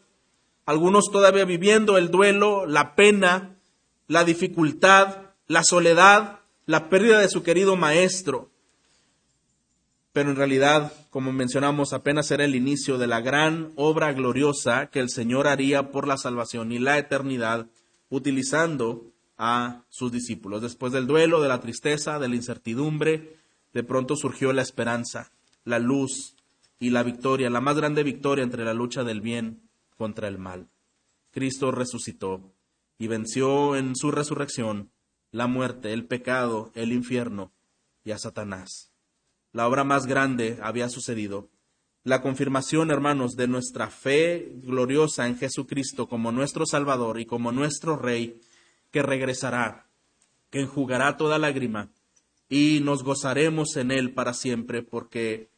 algunos 0.67 1.11
todavía 1.11 1.45
viviendo 1.45 1.99
el 1.99 2.11
duelo, 2.11 2.67
la 2.67 2.95
pena, 2.95 3.57
la 4.09 4.25
dificultad, 4.25 5.19
la 5.47 5.63
soledad, 5.63 6.41
la 6.67 6.89
pérdida 6.89 7.21
de 7.21 7.29
su 7.29 7.43
querido 7.43 7.77
maestro. 7.77 8.51
Pero 10.13 10.31
en 10.31 10.37
realidad, 10.37 10.93
como 11.11 11.33
mencionamos, 11.33 11.93
apenas 11.93 12.31
era 12.31 12.45
el 12.45 12.55
inicio 12.55 12.99
de 12.99 13.07
la 13.07 13.21
gran 13.21 13.73
obra 13.77 14.13
gloriosa 14.13 14.87
que 14.87 15.01
el 15.01 15.11
Señor 15.11 15.49
haría 15.49 15.91
por 15.91 16.07
la 16.07 16.17
salvación 16.17 16.73
y 16.73 16.79
la 16.79 16.99
eternidad, 16.99 17.67
utilizando 18.11 19.13
a 19.37 19.83
sus 19.89 20.13
discípulos. 20.13 20.63
Después 20.63 20.93
del 20.93 21.07
duelo, 21.07 21.43
de 21.43 21.49
la 21.49 21.61
tristeza, 21.61 22.19
de 22.19 22.29
la 22.29 22.37
incertidumbre, 22.37 23.37
de 23.73 23.83
pronto 23.83 24.15
surgió 24.15 24.53
la 24.53 24.63
esperanza, 24.63 25.33
la 25.65 25.81
luz 25.81 26.37
y 26.79 26.91
la 26.91 27.03
victoria, 27.03 27.51
la 27.51 27.61
más 27.61 27.77
grande 27.77 28.05
victoria 28.05 28.45
entre 28.45 28.65
la 28.65 28.73
lucha 28.73 29.03
del 29.03 29.21
bien 29.21 29.64
contra 29.97 30.29
el 30.29 30.39
mal. 30.39 30.69
Cristo 31.31 31.71
resucitó 31.71 32.53
y 32.99 33.09
venció 33.09 33.77
en 33.77 33.97
su 33.97 34.11
resurrección 34.11 34.91
la 35.31 35.47
muerte, 35.49 35.93
el 35.93 36.07
pecado, 36.07 36.71
el 36.75 36.93
infierno 36.93 37.53
y 38.05 38.13
a 38.13 38.19
Satanás. 38.19 38.93
La 39.53 39.67
obra 39.67 39.85
más 39.85 40.07
grande 40.07 40.59
había 40.63 40.89
sucedido. 40.89 41.49
La 42.05 42.23
confirmación, 42.23 42.91
hermanos, 42.91 43.33
de 43.35 43.49
nuestra 43.49 43.89
fe 43.89 44.53
gloriosa 44.63 45.27
en 45.27 45.37
Jesucristo 45.37 46.09
como 46.09 46.33
nuestro 46.33 46.67
Salvador 46.67 47.19
y 47.19 47.27
como 47.27 47.51
nuestro 47.51 47.97
Rey, 47.97 48.41
que 48.91 49.03
regresará, 49.03 49.87
que 50.51 50.61
enjugará 50.61 51.17
toda 51.17 51.39
lágrima, 51.39 51.89
y 52.49 52.81
nos 52.83 53.03
gozaremos 53.03 53.77
en 53.77 53.91
Él 53.91 54.13
para 54.13 54.35
siempre, 54.35 54.83
porque 54.83 55.49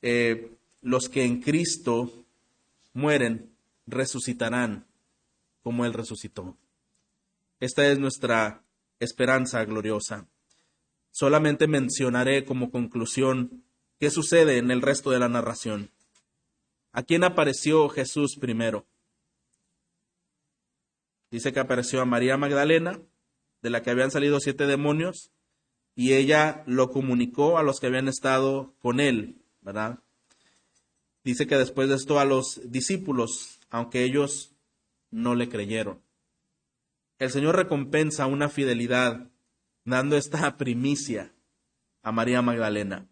eh, 0.00 0.52
los 0.80 1.08
que 1.08 1.24
en 1.24 1.42
Cristo 1.42 2.10
mueren 2.94 3.50
resucitarán 3.88 4.86
como 5.62 5.84
Él 5.84 5.92
resucitó. 5.92 6.56
Esta 7.60 7.86
es 7.86 7.98
nuestra 7.98 8.62
esperanza 9.00 9.64
gloriosa. 9.64 10.28
Solamente 11.10 11.66
mencionaré 11.66 12.44
como 12.44 12.70
conclusión 12.70 13.64
qué 13.98 14.10
sucede 14.10 14.58
en 14.58 14.70
el 14.70 14.82
resto 14.82 15.10
de 15.10 15.18
la 15.18 15.28
narración. 15.28 15.90
¿A 16.92 17.02
quién 17.02 17.24
apareció 17.24 17.88
Jesús 17.88 18.36
primero? 18.40 18.86
Dice 21.30 21.52
que 21.52 21.60
apareció 21.60 22.00
a 22.00 22.06
María 22.06 22.36
Magdalena, 22.36 23.00
de 23.60 23.70
la 23.70 23.82
que 23.82 23.90
habían 23.90 24.10
salido 24.10 24.40
siete 24.40 24.66
demonios, 24.66 25.30
y 25.94 26.14
ella 26.14 26.62
lo 26.66 26.90
comunicó 26.90 27.58
a 27.58 27.62
los 27.62 27.80
que 27.80 27.88
habían 27.88 28.08
estado 28.08 28.72
con 28.78 29.00
él, 29.00 29.42
¿verdad? 29.60 29.98
Dice 31.24 31.46
que 31.46 31.56
después 31.56 31.88
de 31.88 31.96
esto 31.96 32.20
a 32.20 32.24
los 32.24 32.60
discípulos 32.64 33.57
aunque 33.70 34.04
ellos 34.04 34.54
no 35.10 35.34
le 35.34 35.48
creyeron. 35.48 36.00
El 37.18 37.30
Señor 37.30 37.56
recompensa 37.56 38.26
una 38.26 38.48
fidelidad 38.48 39.30
dando 39.84 40.16
esta 40.16 40.56
primicia 40.58 41.32
a 42.02 42.12
María 42.12 42.42
Magdalena. 42.42 43.08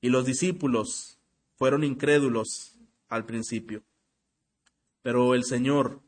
Y 0.00 0.08
los 0.08 0.24
discípulos 0.24 1.18
fueron 1.56 1.84
incrédulos 1.84 2.78
al 3.08 3.26
principio. 3.26 3.82
Pero 5.02 5.34
el 5.34 5.44
Señor, 5.44 6.00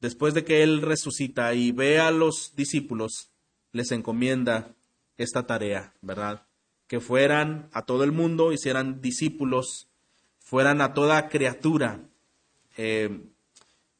después 0.00 0.34
de 0.34 0.44
que 0.44 0.62
Él 0.62 0.82
resucita 0.82 1.54
y 1.54 1.72
ve 1.72 1.98
a 1.98 2.10
los 2.10 2.54
discípulos, 2.56 3.30
les 3.72 3.92
encomienda 3.92 4.74
esta 5.16 5.46
tarea, 5.46 5.94
¿verdad? 6.00 6.46
Que 6.86 7.00
fueran 7.00 7.68
a 7.72 7.82
todo 7.84 8.04
el 8.04 8.12
mundo, 8.12 8.52
hicieran 8.52 9.00
discípulos, 9.00 9.88
fueran 10.38 10.80
a 10.80 10.94
toda 10.94 11.28
criatura 11.28 12.00
eh, 12.76 13.20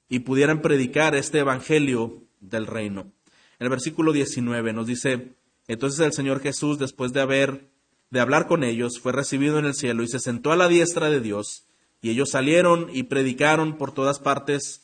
y 0.08 0.20
pudieran 0.20 0.62
predicar 0.62 1.14
este 1.14 1.38
Evangelio 1.38 2.22
del 2.40 2.66
reino. 2.66 3.12
El 3.58 3.68
versículo 3.68 4.12
19 4.12 4.72
nos 4.72 4.86
dice, 4.86 5.34
entonces 5.68 6.00
el 6.00 6.12
Señor 6.12 6.40
Jesús, 6.40 6.78
después 6.78 7.12
de 7.12 7.20
haber 7.20 7.70
de 8.10 8.20
hablar 8.20 8.46
con 8.46 8.62
ellos, 8.62 9.00
fue 9.00 9.12
recibido 9.12 9.58
en 9.58 9.64
el 9.64 9.74
cielo 9.74 10.02
y 10.02 10.08
se 10.08 10.18
sentó 10.18 10.52
a 10.52 10.56
la 10.56 10.68
diestra 10.68 11.08
de 11.08 11.20
Dios, 11.20 11.64
y 12.02 12.10
ellos 12.10 12.30
salieron 12.30 12.88
y 12.92 13.04
predicaron 13.04 13.78
por 13.78 13.92
todas 13.92 14.18
partes, 14.18 14.82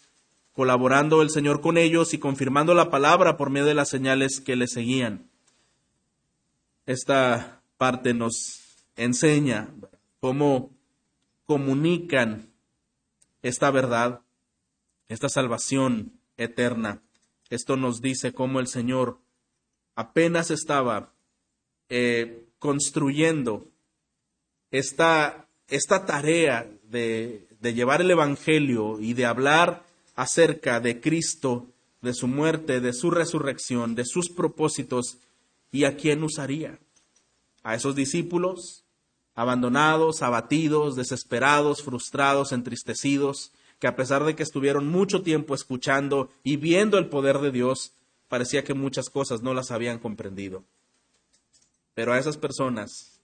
colaborando 0.55 1.21
el 1.21 1.29
Señor 1.29 1.61
con 1.61 1.77
ellos 1.77 2.15
y 2.15 2.19
confirmando 2.19 2.73
la 2.73 2.91
palabra 2.91 3.37
por 3.37 3.51
medio 3.51 3.67
de 3.67 3.75
las 3.75 3.91
señales 3.91 4.41
que 4.41 4.57
le 4.57 4.67
seguían. 4.67 5.29
Esta 6.87 7.61
parte 7.77 8.15
nos 8.15 8.61
enseña 8.97 9.69
cómo 10.21 10.71
comunican 11.45 12.48
esta 13.43 13.71
verdad, 13.71 14.21
esta 15.09 15.29
salvación 15.29 16.13
eterna. 16.37 17.01
Esto 17.51 17.77
nos 17.77 18.01
dice 18.01 18.33
cómo 18.33 18.61
el 18.61 18.67
Señor 18.67 19.19
apenas 19.95 20.51
estaba 20.51 21.13
eh, 21.89 22.45
construyendo 22.59 23.67
esta, 24.71 25.47
esta 25.69 26.05
tarea 26.05 26.71
de, 26.85 27.49
de 27.61 27.75
llevar 27.75 28.01
el 28.01 28.11
Evangelio 28.11 29.01
y 29.01 29.15
de 29.15 29.27
hablar 29.27 29.85
acerca 30.15 30.81
de 30.81 31.01
Cristo, 31.01 31.67
de 32.03 32.13
su 32.13 32.29
muerte, 32.29 32.81
de 32.81 32.93
su 32.93 33.11
resurrección, 33.11 33.95
de 33.95 34.05
sus 34.05 34.29
propósitos, 34.29 35.19
y 35.71 35.85
a 35.85 35.97
quién 35.97 36.23
usaría. 36.23 36.79
A 37.63 37.75
esos 37.75 37.95
discípulos 37.95 38.85
abandonados, 39.39 40.23
abatidos, 40.23 40.97
desesperados, 40.97 41.85
frustrados, 41.85 42.51
entristecidos, 42.51 43.53
que 43.79 43.87
a 43.87 43.95
pesar 43.95 44.25
de 44.25 44.35
que 44.35 44.43
estuvieron 44.43 44.89
mucho 44.89 45.23
tiempo 45.23 45.55
escuchando 45.55 46.29
y 46.43 46.57
viendo 46.57 46.99
el 46.99 47.09
poder 47.09 47.39
de 47.39 47.53
Dios, 47.53 47.93
parecía 48.27 48.65
que 48.65 48.75
muchas 48.75 49.11
cosas 49.11 49.41
no 49.41 49.55
las 49.55 49.71
habían 49.71 50.01
comprendido. 50.01 50.65
Pero 51.95 52.13
a 52.13 52.19
esas 52.19 52.37
personas 52.37 53.21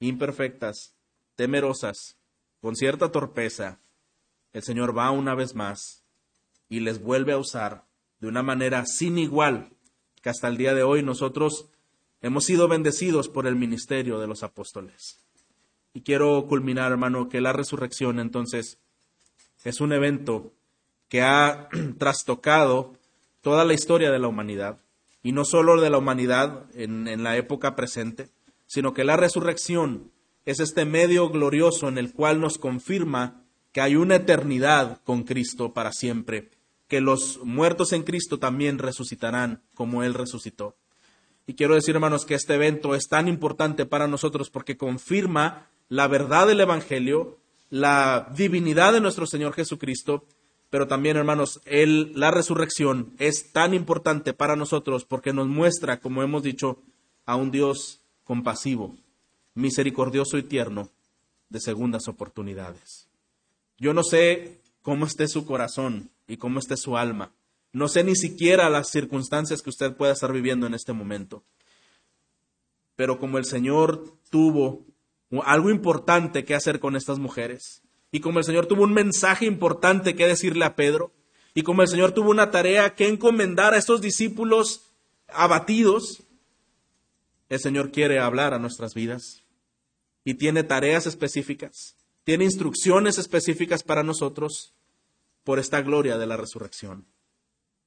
imperfectas, 0.00 0.94
temerosas, 1.36 2.16
con 2.62 2.74
cierta 2.74 3.12
torpeza, 3.12 3.78
el 4.54 4.62
Señor 4.62 4.96
va 4.96 5.10
una 5.10 5.34
vez 5.34 5.54
más 5.54 6.02
y 6.70 6.80
les 6.80 7.02
vuelve 7.02 7.34
a 7.34 7.38
usar 7.38 7.84
de 8.20 8.28
una 8.28 8.42
manera 8.42 8.86
sin 8.86 9.18
igual 9.18 9.68
que 10.22 10.30
hasta 10.30 10.48
el 10.48 10.56
día 10.56 10.72
de 10.72 10.82
hoy 10.82 11.02
nosotros 11.02 11.66
hemos 12.22 12.46
sido 12.46 12.68
bendecidos 12.68 13.28
por 13.28 13.46
el 13.46 13.56
ministerio 13.56 14.18
de 14.18 14.26
los 14.26 14.42
apóstoles. 14.42 15.21
Y 15.94 16.02
quiero 16.02 16.46
culminar, 16.46 16.90
hermano, 16.92 17.28
que 17.28 17.40
la 17.40 17.52
resurrección 17.52 18.18
entonces 18.18 18.78
es 19.64 19.80
un 19.80 19.92
evento 19.92 20.52
que 21.08 21.22
ha 21.22 21.68
trastocado 21.98 22.94
toda 23.42 23.64
la 23.64 23.74
historia 23.74 24.10
de 24.10 24.18
la 24.18 24.28
humanidad, 24.28 24.78
y 25.22 25.32
no 25.32 25.44
solo 25.44 25.80
de 25.80 25.90
la 25.90 25.98
humanidad 25.98 26.64
en, 26.74 27.06
en, 27.06 27.22
la 27.22 27.36
época 27.36 27.76
presente, 27.76 28.28
sino 28.66 28.94
que 28.94 29.04
la 29.04 29.16
resurrección 29.16 30.10
es 30.46 30.58
este 30.58 30.84
medio 30.84 31.28
glorioso 31.28 31.88
en 31.88 31.98
el 31.98 32.12
cual 32.12 32.40
nos 32.40 32.58
confirma 32.58 33.42
que 33.72 33.80
hay 33.80 33.96
una 33.96 34.16
eternidad 34.16 35.00
con 35.04 35.22
Cristo 35.22 35.72
para 35.72 35.92
siempre, 35.92 36.50
que 36.88 37.00
los 37.00 37.40
muertos 37.42 37.92
en 37.92 38.02
Cristo 38.02 38.38
también 38.38 38.78
resucitarán 38.78 39.62
como 39.74 40.02
Él 40.02 40.14
resucitó. 40.14 40.76
Y 41.46 41.54
quiero 41.54 41.74
decir, 41.74 41.94
hermanos, 41.94 42.24
que 42.24 42.34
este 42.34 42.54
evento 42.54 42.94
es 42.94 43.08
tan 43.08 43.28
importante 43.28 43.86
para 43.86 44.06
nosotros 44.06 44.50
porque 44.50 44.76
confirma 44.76 45.68
la 45.88 46.08
verdad 46.08 46.46
del 46.46 46.60
Evangelio, 46.60 47.38
la 47.70 48.28
divinidad 48.36 48.92
de 48.92 49.00
nuestro 49.00 49.26
Señor 49.26 49.54
Jesucristo 49.54 50.24
pero 50.72 50.88
también, 50.88 51.18
hermanos, 51.18 51.60
el, 51.66 52.18
la 52.18 52.30
resurrección 52.30 53.12
es 53.18 53.52
tan 53.52 53.74
importante 53.74 54.32
para 54.32 54.56
nosotros 54.56 55.04
porque 55.04 55.34
nos 55.34 55.46
muestra, 55.46 56.00
como 56.00 56.22
hemos 56.22 56.42
dicho, 56.42 56.78
a 57.26 57.36
un 57.36 57.50
Dios 57.50 58.00
compasivo, 58.24 58.96
misericordioso 59.52 60.38
y 60.38 60.44
tierno 60.44 60.88
de 61.50 61.60
segundas 61.60 62.08
oportunidades. 62.08 63.06
Yo 63.76 63.92
no 63.92 64.02
sé 64.02 64.62
cómo 64.80 65.04
esté 65.04 65.28
su 65.28 65.44
corazón 65.44 66.08
y 66.26 66.38
cómo 66.38 66.58
esté 66.58 66.78
su 66.78 66.96
alma. 66.96 67.32
No 67.74 67.86
sé 67.86 68.02
ni 68.02 68.16
siquiera 68.16 68.70
las 68.70 68.88
circunstancias 68.88 69.60
que 69.60 69.68
usted 69.68 69.94
pueda 69.94 70.14
estar 70.14 70.32
viviendo 70.32 70.66
en 70.66 70.72
este 70.72 70.94
momento. 70.94 71.42
Pero 72.96 73.18
como 73.18 73.36
el 73.36 73.44
Señor 73.44 74.16
tuvo 74.30 74.86
algo 75.40 75.70
importante 75.70 76.44
que 76.44 76.54
hacer 76.54 76.78
con 76.78 76.96
estas 76.96 77.18
mujeres, 77.18 77.82
y 78.10 78.20
como 78.20 78.38
el 78.38 78.44
Señor 78.44 78.66
tuvo 78.66 78.82
un 78.82 78.92
mensaje 78.92 79.46
importante 79.46 80.14
que 80.14 80.26
decirle 80.26 80.66
a 80.66 80.76
Pedro, 80.76 81.12
y 81.54 81.62
como 81.62 81.82
el 81.82 81.88
Señor 81.88 82.12
tuvo 82.12 82.30
una 82.30 82.50
tarea 82.50 82.94
que 82.94 83.08
encomendar 83.08 83.72
a 83.72 83.78
estos 83.78 84.02
discípulos 84.02 84.90
abatidos, 85.28 86.22
el 87.48 87.60
Señor 87.60 87.90
quiere 87.90 88.18
hablar 88.18 88.54
a 88.54 88.58
nuestras 88.58 88.94
vidas 88.94 89.42
y 90.24 90.34
tiene 90.34 90.62
tareas 90.62 91.06
específicas, 91.06 91.96
tiene 92.24 92.44
instrucciones 92.44 93.18
específicas 93.18 93.82
para 93.82 94.02
nosotros 94.02 94.74
por 95.44 95.58
esta 95.58 95.82
gloria 95.82 96.18
de 96.18 96.26
la 96.26 96.36
resurrección. 96.36 97.06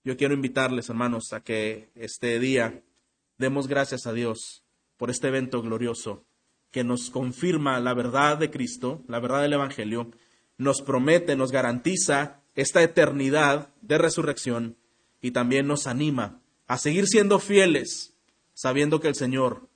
Yo 0.04 0.18
quiero 0.18 0.34
invitarles, 0.34 0.90
hermanos, 0.90 1.34
a 1.34 1.42
que 1.42 1.90
este 1.96 2.40
día 2.40 2.84
demos 3.38 3.68
gracias 3.68 4.06
a 4.06 4.14
Dios 4.14 4.64
por 4.98 5.10
este 5.10 5.30
evento 5.30 5.62
glorioso 5.62 6.25
que 6.76 6.84
nos 6.84 7.10
confirma 7.10 7.80
la 7.80 7.94
verdad 7.94 8.38
de 8.38 8.52
Cristo, 8.52 9.02
la 9.08 9.22
verdad 9.22 9.42
del 9.42 9.54
Evangelio, 9.54 10.12
nos 10.58 10.82
promete, 10.82 11.38
nos 11.38 11.54
garantiza 11.54 12.42
esta 12.54 12.84
eternidad 12.84 13.74
de 13.80 13.98
resurrección 13.98 14.76
y 15.22 15.32
también 15.32 15.68
nos 15.68 15.88
anima 15.88 16.42
a 16.68 16.78
seguir 16.78 17.08
siendo 17.08 17.40
fieles, 17.40 18.18
sabiendo 18.54 19.00
que 19.00 19.08
el 19.08 19.16
Señor 19.16 19.70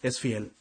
es 0.00 0.18
fiel. 0.18 0.55